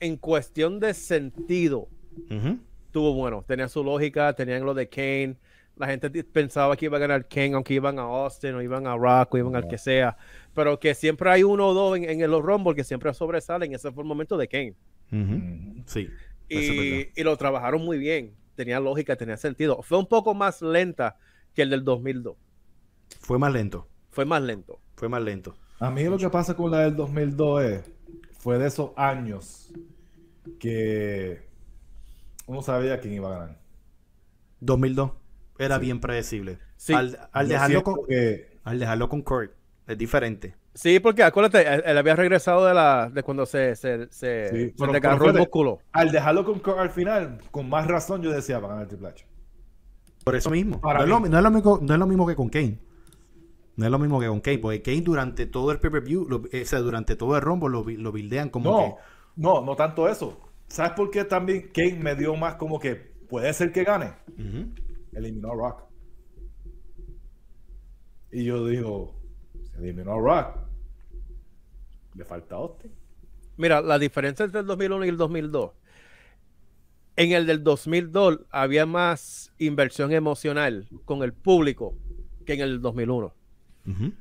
[0.00, 1.88] en cuestión de sentido,
[2.86, 3.44] estuvo bueno.
[3.46, 5.36] Tenía su lógica, tenían lo de Kane.
[5.76, 8.96] La gente pensaba que iba a ganar Kane, aunque iban a Austin o iban a
[8.96, 10.16] Rock o iban al que sea.
[10.54, 13.74] Pero que siempre hay uno o dos en, en los Rumble que siempre sobresalen.
[13.74, 14.74] Ese fue el momento de Kane.
[15.86, 16.08] Sí.
[16.48, 18.32] Y, y lo trabajaron muy bien.
[18.54, 19.82] Tenía lógica, tenía sentido.
[19.82, 21.16] Fue un poco más lenta
[21.54, 22.36] que el del 2002.
[23.20, 23.88] Fue más lento.
[24.10, 24.80] Fue más lento.
[24.96, 25.56] Fue más lento.
[25.80, 27.90] A mí lo que pasa con la del 2002 es,
[28.38, 29.72] fue de esos años
[30.58, 31.48] que
[32.46, 33.60] uno sabía quién iba a ganar.
[34.60, 35.10] 2002
[35.58, 35.80] era Sí.
[35.82, 36.58] bien predecible.
[36.76, 36.92] Sí.
[36.94, 39.52] Al, dejarlo con, que al dejarlo con Kurt.
[39.86, 40.54] Es diferente.
[40.74, 44.56] Sí, porque acuérdate, él, él había regresado de la de cuando se, se, se, Sí,
[44.70, 45.78] se pero- desgarró pero el músculo.
[45.92, 49.08] Al dejarlo con Kurt al final, con más razón yo decía, van a ganar Triple
[49.08, 49.26] H.
[50.24, 50.80] Por eso mismo.
[50.80, 52.78] Para no, es lo, no es lo mismo, no es lo mismo que con Kane.
[53.76, 56.64] No es lo mismo que con Kane, porque Kane durante todo el pay-per-view, lo- o
[56.64, 58.96] sea, durante todo el rombo lo, lo buildean como No,
[59.60, 60.40] no, no tanto eso.
[60.66, 64.12] ¿Sabes por qué también Kane me dio más como que puede ser que gane?
[64.36, 65.18] que...
[65.18, 65.82] Eliminó a Rock.
[68.32, 69.14] Y yo digo,
[69.78, 70.56] eliminó a Rock.
[72.14, 72.92] Le falta Austin.
[73.56, 75.70] Mira, la diferencia entre el 2001 y el 2002.
[77.16, 81.94] En el del 2002 había más inversión emocional con el público
[82.44, 83.32] que en el 2001.
[83.86, 84.12] Ujú.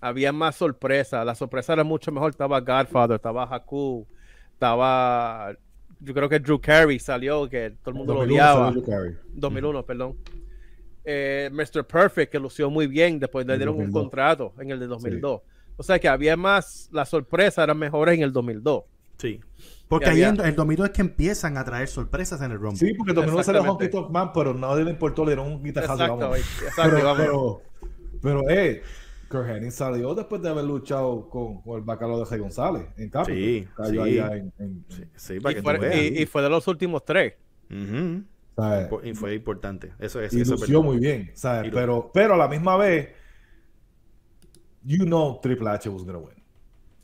[0.00, 1.24] Había más sorpresa.
[1.24, 2.30] La sorpresa era mucho mejor.
[2.30, 4.06] Estaba Godfather, estaba Haku,
[4.52, 5.56] estaba.
[6.00, 8.66] Yo creo que Drew Carey salió, que todo el mundo lo 2001 odiaba.
[8.66, 9.16] salió Drew Carey.
[9.34, 10.16] 2001, perdón.
[11.10, 11.84] Eh, Mr.
[11.86, 14.02] Perfect, que lució muy bien, después le dieron un 2002.
[14.02, 15.40] contrato en el de 2002.
[15.78, 18.82] O sea que había más, las sorpresas eran mejores en el 2002.
[19.16, 19.40] Sí.
[19.88, 22.76] Porque ahí había- en el 2002 es que empiezan a traer sorpresas en el rombo.
[22.76, 23.88] Sí, porque Domino salió Honky.
[23.88, 25.94] Tonk Man, pero nadie le importó, le dieron un guitarrazo.
[25.94, 26.30] Exacto,
[26.76, 27.62] Pero, pero,
[28.20, 28.82] pero, eh,
[29.30, 33.08] Kurt Hennig salió después de haber luchado con, con el bacalao de Jay González en
[33.08, 33.34] Capitol.
[33.36, 34.18] Sí, Cayó sí.
[34.18, 35.96] allá en, en- Sí, sí, para Y que fue, tú veas.
[35.96, 37.34] y- y fue de los últimos tres.
[37.70, 38.24] Ujú.
[39.04, 39.92] Y fue importante.
[39.98, 40.32] Eso es.
[40.32, 41.70] y eso lució muy bien, ¿sabes?
[41.72, 43.10] Pero, pero a la misma vez,
[44.82, 46.42] you know Triple H was gonna win.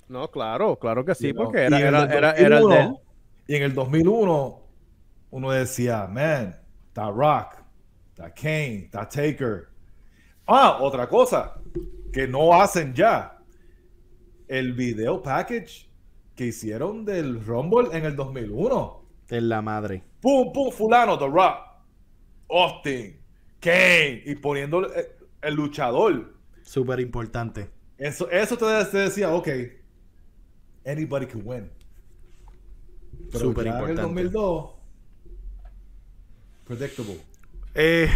[0.09, 2.69] No, claro, claro que sí, You porque era, en era, el era, era el 2001,
[2.69, 2.97] de él.
[3.47, 4.63] Y en el 2001,
[5.31, 6.57] uno decía, man,
[6.89, 7.57] está Rock,
[8.11, 9.69] está Kane, está Taker.
[10.47, 11.55] Ah, otra cosa
[12.13, 13.39] que no hacen ya.
[14.47, 15.89] El video package
[16.35, 19.05] que hicieron del Rumble en el 2001.
[19.29, 20.05] Es la madre.
[20.25, 21.57] Pum, pum, fulano, The Rock,
[22.51, 23.21] Austin,
[23.61, 24.91] Kane, y poniendo el,
[25.43, 26.33] el luchador.
[26.63, 27.69] Súper importante.
[27.99, 29.49] Eso, eso te, te decía, ok,
[30.87, 31.71] anybody can win.
[33.31, 34.23] Pero Súper ya en el importante.
[34.23, 34.71] 2002,
[36.65, 37.21] predictable.
[37.75, 38.09] Eh,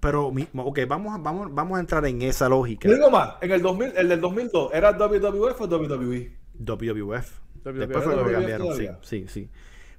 [0.00, 2.88] pero, ok, vamos, a- vamos, vamos a entrar en esa lógica.
[2.88, 6.36] Digo más, en el 2000, el del 2002, ¿era WWF o WWE?
[6.58, 7.40] WWF.
[7.64, 8.56] WWF Después fue lo que todavía.
[8.58, 9.50] cambiaron, sí, sí, sí.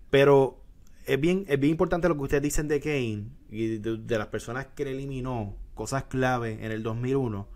[0.10, 0.63] Pero
[1.06, 4.28] es bien, es bien importante lo que ustedes dicen de Kane y de, de las
[4.28, 7.48] personas que le eliminó, cosas clave en el 2001,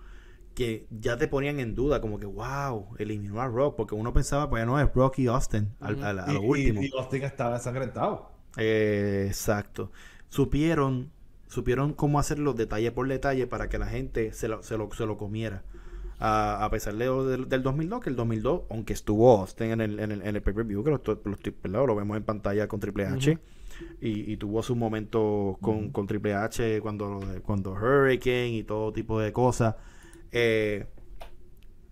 [0.55, 4.49] que ya te ponían en duda, como que, wow, eliminó a Rock, porque uno pensaba,
[4.49, 6.81] pues no, es Rock y Austin, al- al- a, Y- lo y- último.
[6.81, 8.31] Y, Austin estaba ensangrentado.
[8.57, 9.91] Eh, exacto.
[10.29, 11.11] Supieron,
[11.47, 15.05] supieron cómo hacerlo detalle por detalle para que la gente se lo, se lo, se
[15.05, 15.63] lo comiera.
[16.19, 19.81] A, a pesar de lo del, del 2002, que el 2002, aunque estuvo Austin en
[19.81, 23.37] el, en el, en el pay-per-view, que lo, lo, vemos en pantalla con Triple H,
[24.01, 29.19] y, y tuvo sus momentos con, con Triple H cuando, cuando Hurricane y todo tipo
[29.19, 29.75] de cosas.
[30.31, 30.87] Eh,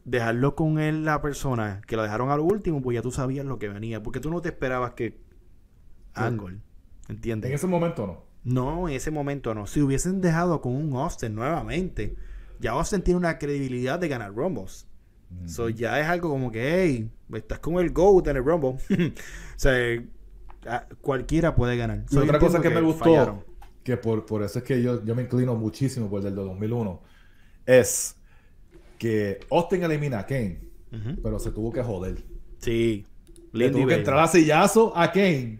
[0.06, 3.46] dejarlo con él, la persona que lo dejaron a lo último, pues ya tú sabías
[3.46, 5.20] lo que venía, porque tú no te esperabas que
[6.14, 6.60] Angle,
[7.10, 7.50] ¿entiendes?
[7.50, 8.26] En ese momento no.
[8.44, 9.66] No, en ese momento no.
[9.66, 12.16] Si hubiesen dejado con un Austin nuevamente,
[12.60, 14.88] ya Austin tiene una credibilidad de ganar Rumbles.
[15.46, 18.78] So ya es algo como que, hey, estás con el GOAT en el Rumble.
[18.90, 19.14] o
[19.58, 20.04] sea,
[21.02, 22.06] cualquiera puede ganar.
[22.10, 23.44] So, otra cosa que me gustó, fallaron.
[23.84, 27.02] que por, por eso es que yo, yo me inclino muchísimo por el del 2001,
[27.66, 28.16] es
[28.98, 30.62] que Austin elimina a Kane,
[31.22, 32.24] pero se tuvo que joder.
[32.60, 33.06] Sí.
[33.52, 35.60] Le tuvo que entrar a sillazo a Kane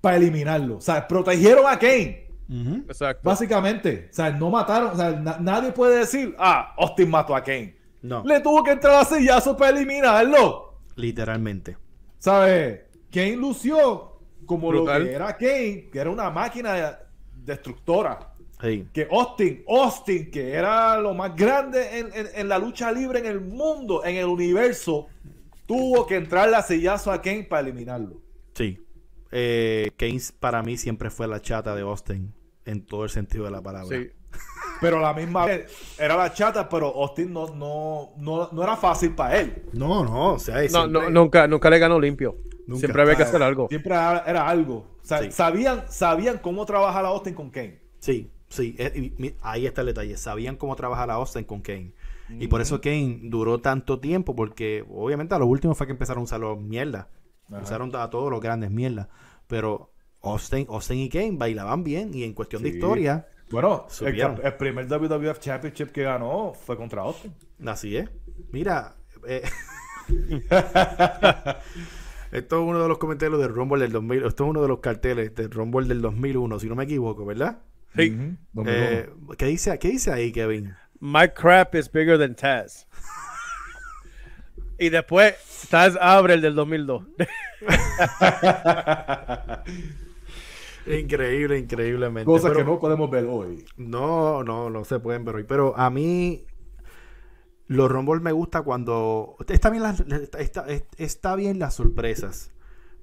[0.00, 0.76] para eliminarlo.
[0.76, 2.28] O sea, protegieron a Kane.
[2.88, 3.20] Exacto.
[3.28, 4.08] Básicamente.
[4.10, 4.90] O sea, no mataron.
[4.90, 7.76] O sea, na- nadie puede decir, ah, Austin mató a Kane.
[8.02, 10.74] No, Le tuvo que entrar a sillazo para eliminarlo.
[10.96, 11.76] literalmente.
[12.18, 12.80] ¿Sabes?
[13.10, 15.00] Kane lució como Brutal.
[15.02, 16.98] lo que era Kane, que era una máquina
[17.44, 18.28] destructora.
[18.60, 18.86] Sí.
[18.92, 23.26] Que Austin, Austin, que era lo más grande en, en- en la lucha libre en
[23.26, 25.08] el mundo, en el universo,
[25.66, 28.20] tuvo que entrar a sillazo a Kane para eliminarlo.
[28.54, 28.78] Sí.
[29.32, 32.32] Eh, Keynes para mí siempre fue la chata de Austin
[32.64, 33.96] en todo el sentido de la palabra.
[33.96, 34.10] Sí.
[34.80, 38.76] Pero a la misma vez era la chata, pero Austin no, no, no, no era
[38.76, 39.62] fácil para él.
[39.72, 42.36] No, no, o sea, No, siempre- no, nunca, nunca le ganó limpio.
[42.66, 42.80] Nunca.
[42.80, 43.68] Siempre había que hacer algo.
[43.68, 44.96] Siempre era, era algo.
[45.00, 45.30] O sea, Sí.
[45.30, 47.80] sabían, sabían cómo trabajar a Austin con Kane.
[48.00, 50.16] Sí, sí, eh, y mi- ahí está el detalle.
[50.16, 51.94] Sabían cómo trabajar a Austin con Kane.
[52.40, 56.22] Y por eso Kane duró tanto tiempo, porque obviamente a lo último fue que empezaron
[56.22, 57.08] a usarlo mierda.
[57.52, 57.62] Ajá.
[57.62, 59.10] Usaron a todos los grandes mierda.
[59.46, 64.54] Pero Austin, Austin y Kane bailaban bien y en cuestión de historia, Bueno, el, el
[64.54, 67.34] primer WWF Championship que ganó fue contra Austin.
[67.66, 68.08] así es.
[68.50, 68.94] Mira,
[69.26, 69.42] eh,
[72.32, 74.24] esto es uno de los comentarios del Rumble del 2000.
[74.24, 77.58] Esto es uno de los carteles del Rumble del 2001, si no me equivoco, ¿verdad?
[77.96, 78.10] Sí.
[78.10, 78.70] Ujú, 2001.
[78.70, 80.74] Eh, ¿qué, dice, ¿Qué dice ahí, Kevin?
[81.00, 82.86] My crap is bigger than Taz.
[84.78, 87.04] Y después estás abre el del 2002.
[90.86, 92.24] Increíble, increíblemente.
[92.24, 93.64] Cosas Pero- que no podemos ver hoy.
[93.76, 95.44] No, no, no se pueden ver hoy.
[95.44, 96.44] Pero a mí,
[97.66, 99.36] los Rumble me gusta cuando.
[99.48, 100.00] Está bien, las,
[100.38, 100.66] está,
[100.96, 102.50] está bien las sorpresas.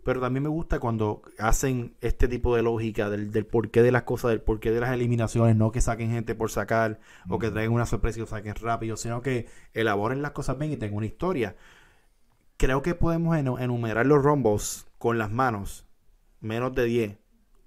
[0.04, 4.04] Pero también me gusta cuando hacen este tipo de lógica del, del porqué de las
[4.04, 5.56] cosas, del porqué de las eliminaciones.
[5.56, 8.96] No que saquen gente por sacar o que traigan una sorpresa y lo saquen rápido,
[8.98, 11.56] sino que elaboren las cosas bien y tengan una historia.
[12.58, 15.86] Creo que podemos enu- enumerar los Rumbles con las manos,
[16.42, 17.18] menos de 10,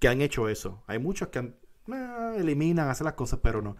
[0.03, 0.83] que han hecho eso.
[0.85, 1.55] Hay muchos que han-
[1.87, 3.77] eh, eliminan, hacen las cosas, pero no.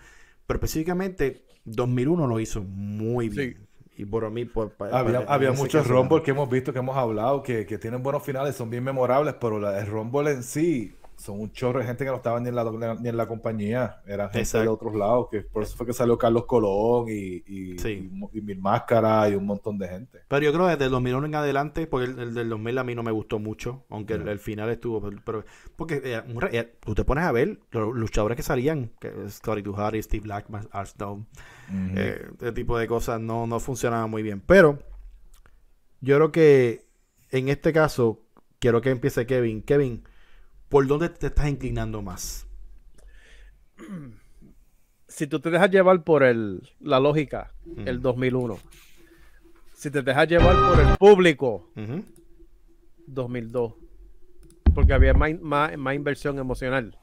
[0.47, 3.67] Pero específicamente 2001 lo hizo muy bien.
[3.97, 7.77] Y por mí, por, Había, muchos Rumble que hemos visto, que hemos hablado, que, que
[7.77, 11.79] tienen buenos finales, son bien memorables, pero la, el Rumble en sí son un chorro
[11.79, 14.43] de gente que no estaba ni en la, ni en la compañía, eran gente de
[14.43, 14.73] Exacto.
[14.73, 18.09] otros lados, que por eso fue que salió Carlos Colón y, y, Sí.
[18.33, 20.19] y, Mil Máscara y un montón de gente.
[20.27, 22.83] Pero yo creo que desde el 2001 en adelante, porque el, el del 2000 a
[22.83, 25.01] mí no me gustó mucho, aunque el, final estuvo.
[25.25, 25.45] Pero,
[25.75, 26.21] porque eh,
[26.51, 30.67] eh, tú te pones a ver los luchadores que salían, que Scotty Tuhari, Steve Blackman,
[30.71, 31.25] Art Stone,
[31.69, 31.97] Ujú.
[31.97, 34.41] eh, ese tipo de cosas no, no funcionaban muy bien.
[34.45, 34.79] Pero
[36.01, 36.85] yo creo que
[37.31, 38.21] en este caso,
[38.59, 39.63] quiero que empiece Kevin.
[39.63, 40.03] Kevin,
[40.73, 42.47] ¿por dónde te estás inclinando más?
[45.07, 47.53] si tú te dejas llevar por el, la lógica,
[47.85, 48.01] el Ujú.
[48.01, 48.59] 2001.
[49.75, 52.03] Si te dejas llevar por el público, Ujú.
[53.05, 53.75] 2002.
[54.73, 56.97] Porque había más, más, más inversión emocional.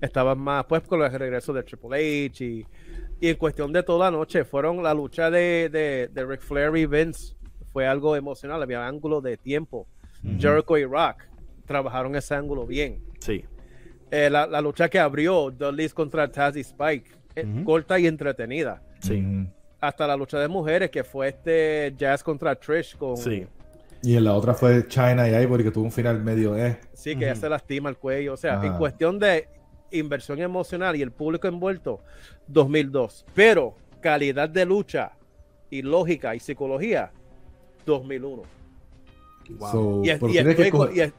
[0.00, 2.66] Estaban más, pues, con el regreso de Triple H y,
[3.20, 6.74] y en cuestión de toda la noche, fueron la lucha de, de, de Ric Flair
[6.74, 7.34] y Vince.
[7.70, 9.86] Fue algo emocional, había ángulo de tiempo.
[10.38, 11.29] Jericho y Rock
[11.74, 12.98] trabajaron ese ángulo bien.
[13.20, 13.44] Sí.
[14.10, 18.82] Eh, la, la lucha que abrió Dudley's contra Taz y Spike, eh, corta y entretenida.
[19.00, 19.24] Sí.
[19.24, 19.48] Ujú.
[19.80, 23.46] Hasta la lucha de mujeres, que fue este Jazz contra Trish con, Sí.
[24.02, 26.80] Y en la otra fue China y Ivory, que tuvo un final medio eh.
[26.92, 28.32] Sí, que ya se lastima el cuello.
[28.34, 28.78] O sea, en Ajá.
[28.78, 29.46] cuestión de
[29.92, 32.00] inversión emocional y el público envuelto,
[32.48, 33.26] 2002.
[33.34, 35.12] Pero calidad de lucha
[35.70, 37.12] y lógica y psicología,
[37.86, 38.42] 2001.
[39.58, 39.70] Wow.
[39.70, 41.12] So, Y, es- y que estoy co- coger- y es-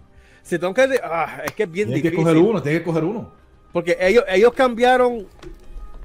[0.43, 0.99] si tengo que...
[1.03, 2.25] ah, es que es bien tienes que difícil.
[2.33, 3.31] coger uno, tienes que coger uno.
[3.71, 5.25] Porque ellos, ellos cambiaron,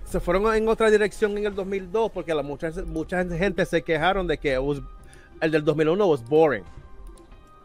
[0.05, 4.27] se fueron en otra dirección en el 2002 porque la, mucha, mucha gente se quejaron
[4.27, 4.81] de que was-
[5.41, 6.65] el del 2001 was boring.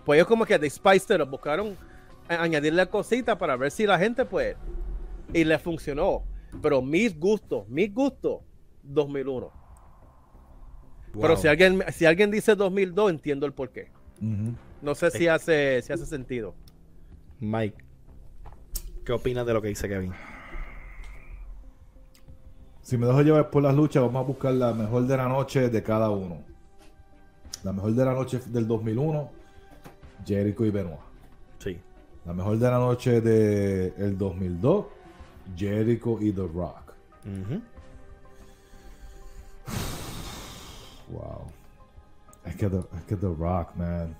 [0.05, 1.77] Pues ellos como que de Spice It Up, buscaron
[2.27, 4.55] añadirle cositas para ver si la gente pues...
[5.33, 6.23] Y le funcionó.
[6.61, 8.39] Pero mis gustos, mis gustos,
[8.83, 9.51] 2001.
[11.13, 11.37] Pero Wow.
[11.37, 13.89] si alguien, si alguien dice 2002, entiendo el porqué.
[14.21, 14.53] Ujú.
[14.81, 16.55] No sé si hace, si hace sentido.
[17.39, 17.77] Mike,
[19.05, 20.13] ¿qué opinas de lo que dice Kevin?
[22.81, 25.69] Si me dejo llevar por las luchas, vamos a buscar la mejor de la noche
[25.69, 26.43] de cada uno.
[27.63, 29.31] La mejor de la noche del 2001,
[30.25, 30.99] Jericho y Benoit.
[31.59, 31.79] Sí.
[32.25, 34.85] La mejor de la noche del 2002,
[35.55, 36.93] Jericho y The Rock.
[41.09, 41.51] Wow.
[42.45, 44.15] Es que The, es que The Rock, man.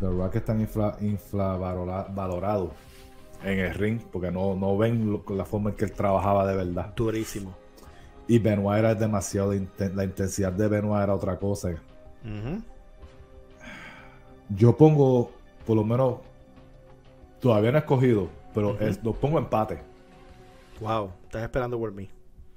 [0.00, 0.96] The Rock es tan infla,
[3.44, 6.56] en el ring porque no, no ven lo- la forma en que él trabajaba de
[6.56, 6.92] verdad.
[6.94, 7.54] Durísimo.
[8.28, 11.74] Y Benoit era demasiado inten- la intensidad de Benoit era otra cosa.
[14.48, 15.30] Yo pongo,
[15.66, 16.16] por lo menos,
[17.40, 19.80] todavía no he escogido, pero es- lo pongo empate.
[20.80, 22.08] Wow, estás esperando por mí.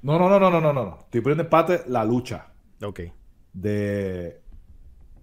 [0.02, 0.98] No, no, no, no, no, no, no.
[1.02, 2.48] Estoy poniendo empate la lucha
[2.84, 3.02] Ok.
[3.54, 4.42] de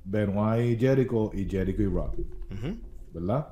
[0.04, 2.14] Benoit y Jericho y Jericho y Rock.
[3.14, 3.48] ¿verdad?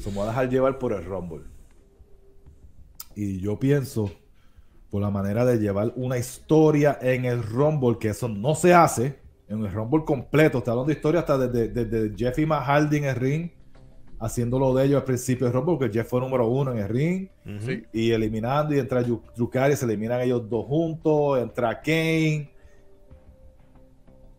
[0.00, 1.44] Se me va a dejar llevar por el Rumble.
[3.14, 4.10] Y yo pienso,
[4.90, 9.18] por la manera de llevar una historia en el Rumble, que eso no se hace,
[9.48, 13.04] en el Rumble completo, está hablando de historia hasta desde, desde Jeff y Mahaldi en
[13.04, 13.50] el ring,
[14.18, 17.28] haciéndolo de ellos al principio del Rumble, porque Jeff fue número uno en el ring,
[17.92, 22.50] y eliminando, y entra Yu- Yukari, se eliminan ellos dos juntos, entra Kane.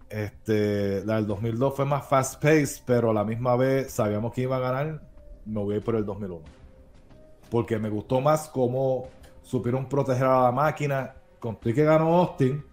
[0.09, 4.41] Este, la del 2002 fue más fast paced, pero a la misma vez sabíamos que
[4.41, 5.01] iba a ganar,
[5.45, 6.41] me voy a ir por el 2001.
[7.49, 9.09] Porque me gustó más cómo
[9.41, 11.13] supieron proteger a la máquina.
[11.39, 12.63] Conté que ganó Austin,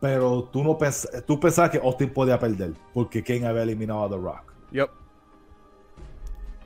[0.00, 4.08] pero tú no pens tú pensabas que Austin podía perder, porque Kane había eliminado a
[4.08, 4.52] The Rock.
[4.72, 4.90] Yup.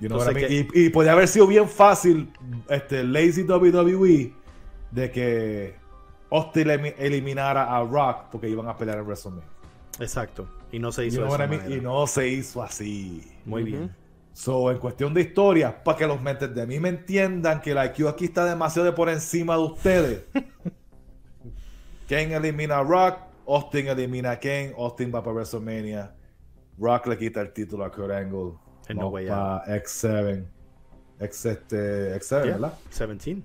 [0.00, 0.68] You know Entonces, what I mean?
[0.74, 2.32] y, y podía haber sido bien fácil,
[2.68, 4.34] este, lazy WWE,
[4.90, 5.74] de que
[6.30, 9.46] Austin elimi- eliminara a Rock porque iban a pelear en WrestleMania.
[10.01, 10.49] Exacto.
[10.70, 11.68] Y no se hizo de esa manera.
[11.68, 13.22] Y no se hizo así.
[13.45, 13.95] Muy bien.
[14.32, 17.86] So, en cuestión de historia, para que los mentes de mí me entiendan que la
[17.86, 20.24] IQ aquí está demasiado de por encima de ustedes.
[22.09, 26.14] Kane elimina a Rock, Austin elimina a Kane, Austin va para WrestleMania,
[26.78, 28.53] Rock le quita el título a Kurt Angle,
[28.88, 30.45] En No Way para X7,
[31.20, 32.74] X, este, X7, Yeah, ¿verdad?
[32.90, 33.43] 17.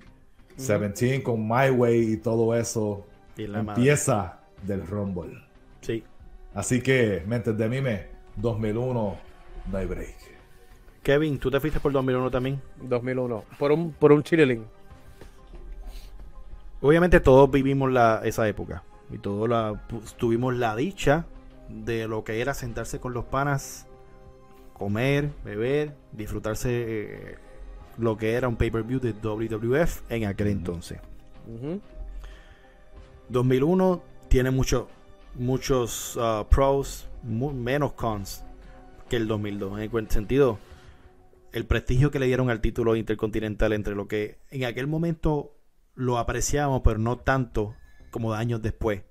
[0.56, 3.80] 17 con My Way y todo eso Y la madre.
[3.80, 5.38] empieza del Rumble.
[5.82, 6.02] Sí.
[6.58, 9.16] Así que, mentes de mime, 2001,
[9.70, 10.16] no hay break.
[11.04, 12.60] Kevin, ¿tú te fuiste por 2001 también?
[12.82, 13.44] 2001.
[13.60, 14.66] Por un, por un chilling.
[16.80, 18.82] Obviamente todos vivimos la, esa época.
[19.08, 21.26] Y todos la, pues, tuvimos la dicha
[21.68, 23.86] de lo que era sentarse con los panas,
[24.72, 27.34] comer, beber, disfrutarse eh,
[27.98, 30.98] lo que era un pay-per-view de WWF en aquel entonces.
[31.46, 31.80] Ujú.
[33.28, 34.88] 2001 tiene mucho,
[35.38, 38.44] muchos uh, pros, menos cons
[39.08, 39.80] que el 2002.
[39.80, 40.58] En el sentido,
[41.52, 45.54] el prestigio que le dieron al título intercontinental entre lo que en aquel momento
[45.94, 47.74] lo apreciábamos, pero no tanto
[48.10, 49.02] como años después.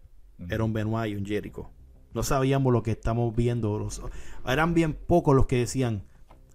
[0.49, 1.71] Era un Benoit y un Jericho.
[2.13, 3.77] No sabíamos lo que estamos viendo.
[3.79, 4.01] los-
[4.45, 6.03] eran bien pocos los que decían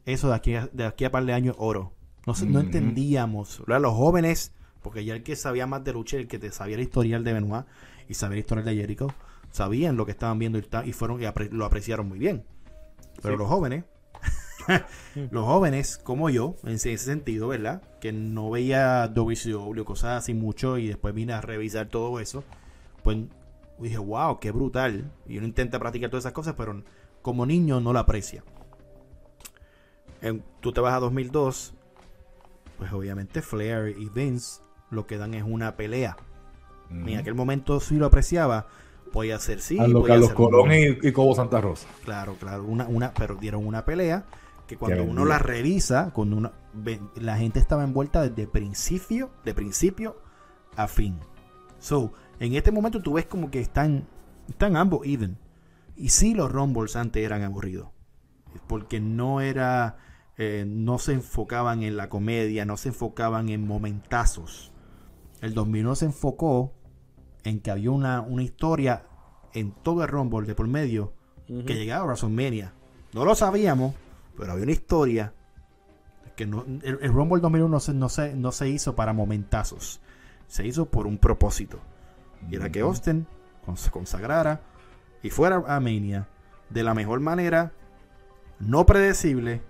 [0.07, 1.93] eso de aquí a, de aquí a par de años oro.
[2.27, 2.67] No, sé- no Ujú.
[2.67, 3.63] entendíamos.
[3.67, 4.53] Los jóvenes,
[4.83, 7.33] porque ya el que sabía más de lucha, el que te sabía el historial de
[7.33, 7.67] Benoit
[8.09, 9.09] y sabía el historial de Jericho,
[9.53, 12.45] sabían lo que estaban viendo y, y fueron y apre- lo apreciaron muy bien.
[13.23, 13.39] Pero Sí.
[13.39, 13.85] los jóvenes,
[15.31, 17.83] los jóvenes como yo, en ese sentido, ¿verdad?
[18.01, 22.43] Que no veía WCW, cosas así mucho y después vine a revisar todo eso,
[23.05, 23.19] pues
[23.79, 25.11] dije, wow, qué brutal.
[25.29, 26.83] Y uno intenta practicar todas esas cosas, pero
[27.23, 28.43] como niño no lo aprecia.
[30.21, 31.75] En- tú te vas a 2002,
[32.79, 36.17] pues obviamente Flair y Vince lo que dan es una pelea.
[36.91, 38.67] En aquel momento sí lo apreciaba.
[39.13, 40.75] Podía ser sí, a lo podía Carlos ser Colón no.
[40.75, 41.87] y, y Cobo Santa Rosa.
[42.05, 44.25] Claro, claro, una, una, pero dieron una pelea
[44.67, 50.17] que cuando uno la revisa, cuando ve- la gente estaba envuelta desde principio, de principio
[50.77, 51.19] a fin.
[51.79, 54.07] So, en este momento tú ves como que están,
[54.49, 55.37] están ambos even.
[55.97, 57.89] Y sí, los Rumbles antes eran aburridos.
[58.67, 59.99] Porque no era,
[60.39, 64.73] eh, no se enfocaban en la comedia, no se enfocaban en momentazos.
[65.43, 66.73] El 2001 se enfocó
[67.45, 69.05] en que había una, una historia
[69.53, 71.13] en todo el Rumble de por medio
[71.47, 72.73] que llegaba a WrestleMania.
[73.13, 73.95] No lo sabíamos,
[74.37, 75.35] pero había una historia
[76.37, 80.01] que no, el, el Rumble 2001 no se, no, se, no se hizo para momentazos.
[80.47, 81.79] Se hizo por un propósito.
[82.51, 83.27] Y era que Austin
[83.77, 84.61] se consagrara
[85.23, 86.29] y fuera a Mania
[86.71, 87.73] de la mejor manera,
[88.59, 89.61] no predecible,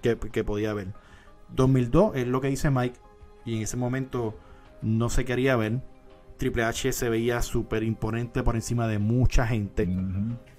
[0.00, 0.88] que, que podía haber.
[1.50, 2.98] 2002 es lo que dice Mike,
[3.44, 4.38] y en ese momento
[4.82, 5.80] no se quería ver.
[6.40, 9.86] Triple H se veía súper imponente por encima de mucha gente.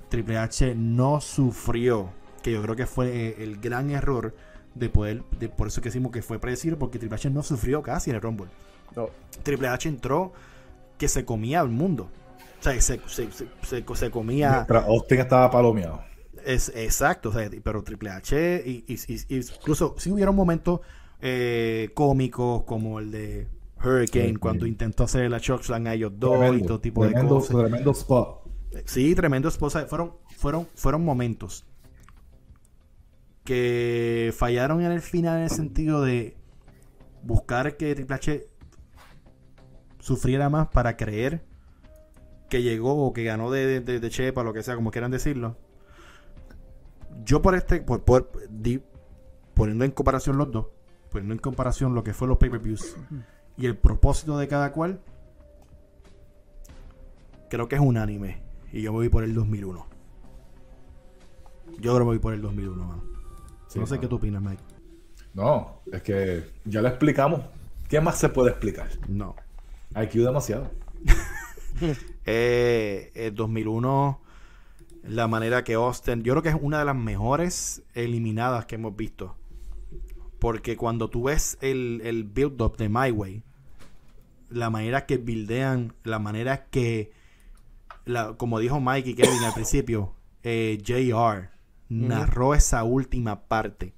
[0.10, 2.12] Triple H no sufrió,
[2.44, 4.36] que yo creo que fue eh, el gran error
[4.76, 7.82] de poder, de, por eso que decimos que fue predecible, porque Triple H no sufrió
[7.82, 8.46] casi en el Rumble.
[8.96, 9.10] No.
[9.42, 10.34] Triple H entró
[11.00, 12.12] que se comía al mundo.
[12.60, 13.48] O sea, se, se, se,
[13.96, 14.52] se- comía.
[14.52, 16.04] Mientras Austin estaba palomeado.
[16.46, 20.82] Es, exacto, o sea, pero Triple H, y, y- y- incluso si hubieron momentos
[21.22, 23.48] eh, cómicos como el de
[23.84, 24.72] Hurricane, Sí, cuando sí.
[24.72, 27.56] intentó hacer la chokeslam a ellos dos y todo tipo de cosas.
[27.58, 28.42] Tremendo spot.
[28.86, 29.86] Sí, tremendo esposa.
[29.88, 31.66] Fueron, fueron, fueron momentos
[33.44, 36.38] que fallaron en el final en el sentido de
[37.24, 38.48] buscar que Triple H
[40.00, 41.44] sufriera más para creer
[42.50, 45.58] que llegó o que ganó de, de, de Chepa, lo que sea, como quieran decirlo.
[47.24, 48.82] Yo por este, por, por- di-
[49.54, 50.68] poniendo en comparación los dos,
[51.10, 52.96] poniendo en comparación lo que fue los pay-per-views
[53.58, 55.00] y el propósito de cada cual,
[57.50, 58.42] creo que es unánime.
[58.72, 59.86] Y yo me voy por el 2001.
[61.80, 63.02] Yo creo que me voy por el 2001, man.
[63.68, 64.02] Sí, no sé mano.
[64.02, 64.64] qué tú opinas, Mike.
[65.34, 67.42] No, es que ya lo explicamos.
[67.88, 68.90] ¿Qué más se puede explicar?
[69.08, 69.36] No.
[69.96, 70.72] IQ demasiado.
[72.28, 74.22] Eh, el 2001,
[75.06, 78.96] la manera que Austin, yo creo que es una de las mejores eliminadas que hemos
[78.96, 79.36] visto.
[80.42, 83.44] Porque cuando tú ves el, el build-up de My Way,
[84.50, 87.12] la manera que buildean, la manera que,
[88.06, 91.52] la, como dijo Mike y Kevin al principio, eh, JR
[91.90, 93.94] narró esa última parte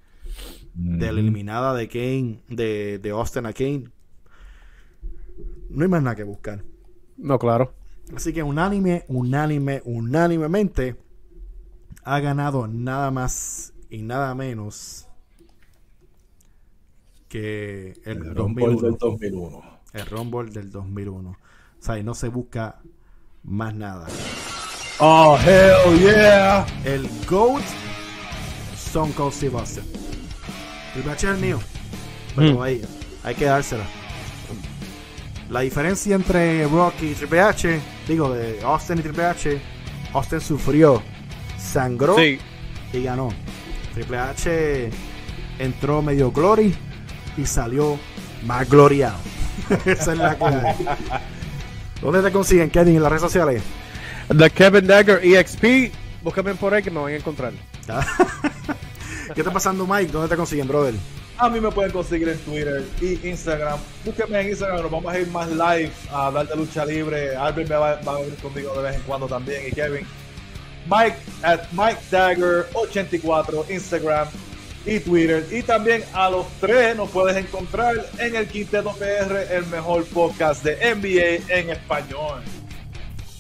[0.73, 3.85] de la eliminada de Kane, de, de Austin a Kane.
[5.69, 6.61] No hay más nada que buscar.
[7.15, 7.73] No, claro.
[8.13, 10.97] Así que unánime, unánime, unánimemente
[12.03, 15.07] ha ganado nada más y nada menos
[17.33, 19.61] que el, El 2001, Rumble del 2001.
[19.93, 21.29] el Rumble del 2001.
[21.31, 21.35] O
[21.79, 22.79] sea, y no se busca
[23.43, 24.07] más nada.
[24.99, 26.63] Oh, hell yeah.
[26.85, 27.63] El GOAT
[28.75, 29.83] Stone Cold Steve Austin.
[30.95, 31.59] El H es el mío.
[32.35, 32.61] Pero Mm.
[32.61, 32.81] ahí,
[33.23, 33.83] hay que dársela.
[35.49, 39.61] La diferencia entre Rock y Triple H digo, de Austin y Triple H,
[40.13, 41.01] Austin sufrió,
[41.57, 42.37] sangró Sí.
[42.93, 43.29] y ganó.
[43.95, 44.89] Triple H
[45.59, 46.75] entró medio glory
[47.37, 47.99] y salió
[48.45, 49.17] más gloriado.
[49.85, 50.75] Esa es la hay.
[52.01, 53.63] ¿Dónde te consiguen, Kevin, en las redes sociales?
[54.35, 55.93] The Kevin Dagger EXP.
[56.21, 57.53] Búscame por ahí que me van a encontrar.
[59.33, 60.11] ¿Qué está pasando, Mike?
[60.11, 60.93] ¿Dónde te consiguen, brother?
[61.37, 63.79] A mí me pueden conseguir en Twitter y Instagram.
[64.05, 67.35] Búsquenme en Instagram, nos vamos a ir más live a hablar de lucha libre.
[67.35, 70.05] Albert me va, va a venir conmigo de vez en cuando también y Kevin.
[70.85, 74.27] Mike at Mike Dagger 84 Instagram
[74.85, 75.45] y Twitter.
[75.51, 80.63] Y también a los tres nos puedes encontrar en el Quinteto PR, el mejor podcast
[80.63, 82.41] de NBA en español.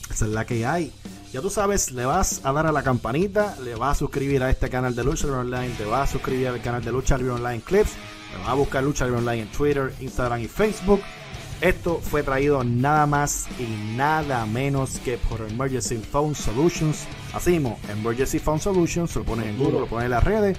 [0.09, 0.91] Esa es la que hay.
[1.31, 4.51] Ya tú sabes, le vas a dar a la campanita, le vas a suscribir a
[4.51, 7.61] este canal de Lucha Online, te vas a suscribir al canal de Lucha Libre Online
[7.61, 7.93] Clips,
[8.31, 11.01] te vas a buscar Lucha Online en Twitter, Instagram y Facebook.
[11.59, 17.05] Esto fue traído nada más y nada menos que por Emergency Phone Solutions.
[17.33, 20.57] Así mismo, Emergency Phone Solutions, lo pones en Google, lo pones en las redes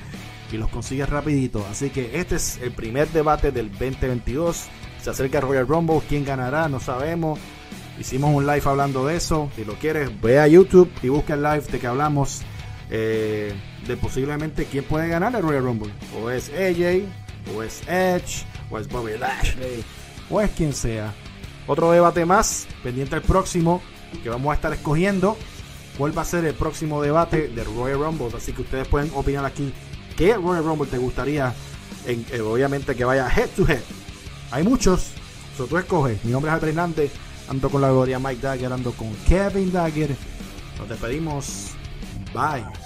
[0.53, 1.67] y los consigues rapidito.
[1.71, 4.65] Así que este es el primer debate del 2022.
[5.03, 7.39] Se acerca el Royal Rumble, quién ganará, no sabemos.
[7.99, 9.51] Hicimos un live hablando de eso.
[9.57, 12.43] Si lo quieres, ve a YouTube y busca el live de que hablamos
[12.91, 13.53] eh,
[13.87, 15.93] de posiblemente quién puede ganar el Royal Rumble.
[16.21, 17.05] O es AJ,
[17.55, 19.85] o es Edge, o es Bobby Lashley,
[20.31, 21.13] o es quien sea.
[21.67, 23.81] Otro debate más, pendiente al próximo,
[24.23, 25.37] que vamos a estar escogiendo
[25.97, 28.29] cuál va a ser el próximo debate del Royal Rumble.
[28.37, 29.73] Así que ustedes pueden opinar aquí
[30.17, 31.55] qué Royal Rumble te gustaría,
[32.07, 33.83] eh, obviamente que vaya head to head.
[34.51, 35.11] Hay muchos,
[35.57, 36.25] so tú escoges.
[36.25, 37.13] Mi nombre es Albert Hernández,
[37.49, 40.17] ando con la gloria Mike Dagger, ando con Kevin Dagger.
[40.79, 41.71] Nos despedimos.
[42.33, 42.84] Bye.